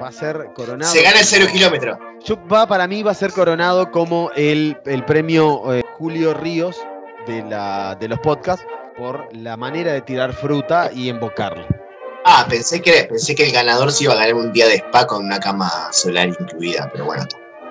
va 0.00 0.08
a 0.08 0.12
ser 0.12 0.50
coronado. 0.54 0.92
Se 0.92 1.02
gana 1.02 1.18
el 1.18 1.26
cero 1.26 1.46
kilómetro. 1.52 1.98
Yo, 2.24 2.36
va, 2.46 2.66
para 2.66 2.86
mí 2.86 3.02
va 3.02 3.10
a 3.10 3.14
ser 3.14 3.32
coronado 3.32 3.90
como 3.90 4.30
el, 4.36 4.78
el 4.86 5.04
premio 5.04 5.74
eh, 5.74 5.82
Julio 5.98 6.32
Ríos 6.32 6.80
de, 7.26 7.42
la, 7.42 7.96
de 7.96 8.06
los 8.06 8.20
podcasts 8.20 8.64
por 8.96 9.28
la 9.34 9.56
manera 9.56 9.92
de 9.92 10.00
tirar 10.00 10.32
fruta 10.32 10.90
y 10.94 11.08
embocarla. 11.08 11.81
Ah, 12.24 12.46
pensé 12.48 12.80
que, 12.80 13.04
pensé 13.04 13.34
que 13.34 13.46
el 13.46 13.52
ganador 13.52 13.90
se 13.92 14.04
iba 14.04 14.12
a 14.12 14.16
ganar 14.16 14.34
un 14.34 14.52
día 14.52 14.66
de 14.68 14.76
spa 14.76 15.06
con 15.06 15.24
una 15.24 15.40
cama 15.40 15.88
solar 15.92 16.28
incluida, 16.28 16.88
pero 16.92 17.04
bueno. 17.06 17.24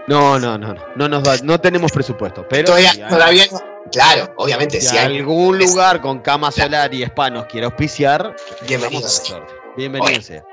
No, 0.08 0.38
no, 0.40 0.58
no, 0.58 0.74
no, 0.74 0.86
no, 0.96 1.08
nos 1.08 1.44
no 1.44 1.60
tenemos 1.62 1.92
presupuesto, 1.92 2.46
pero 2.50 2.66
Todavía, 2.66 2.92
si 2.92 3.02
hay- 3.02 3.10
todavía 3.10 3.46
no. 3.52 3.60
Claro, 3.92 4.34
obviamente, 4.38 4.80
si 4.82 4.88
si 4.90 4.98
hay. 4.98 5.18
algún 5.18 5.58
lugar 5.58 6.02
con 6.02 6.20
cama 6.20 6.52
solar 6.52 6.94
y 6.94 7.04
spa 7.04 7.30
nos 7.30 7.46
quiere 7.46 7.66
auspiciar, 7.66 8.36
Bienvenido 8.68 9.02
vamos 9.02 9.04
a 9.04 9.06
la 9.06 9.10
sea. 9.10 9.26
suerte. 9.38 9.54
Bienvenido 9.78 10.22
sea. 10.22 10.44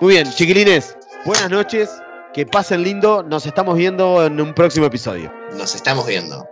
Muy 0.00 0.14
bien, 0.14 0.30
chiquilines, 0.32 0.96
buenas 1.24 1.50
noches, 1.50 1.90
que 2.32 2.46
pasen 2.46 2.82
lindo, 2.82 3.22
nos 3.22 3.44
estamos 3.46 3.76
viendo 3.76 4.24
en 4.24 4.40
un 4.40 4.54
próximo 4.54 4.86
episodio. 4.86 5.32
Nos 5.52 5.74
estamos 5.74 6.06
viendo. 6.06 6.46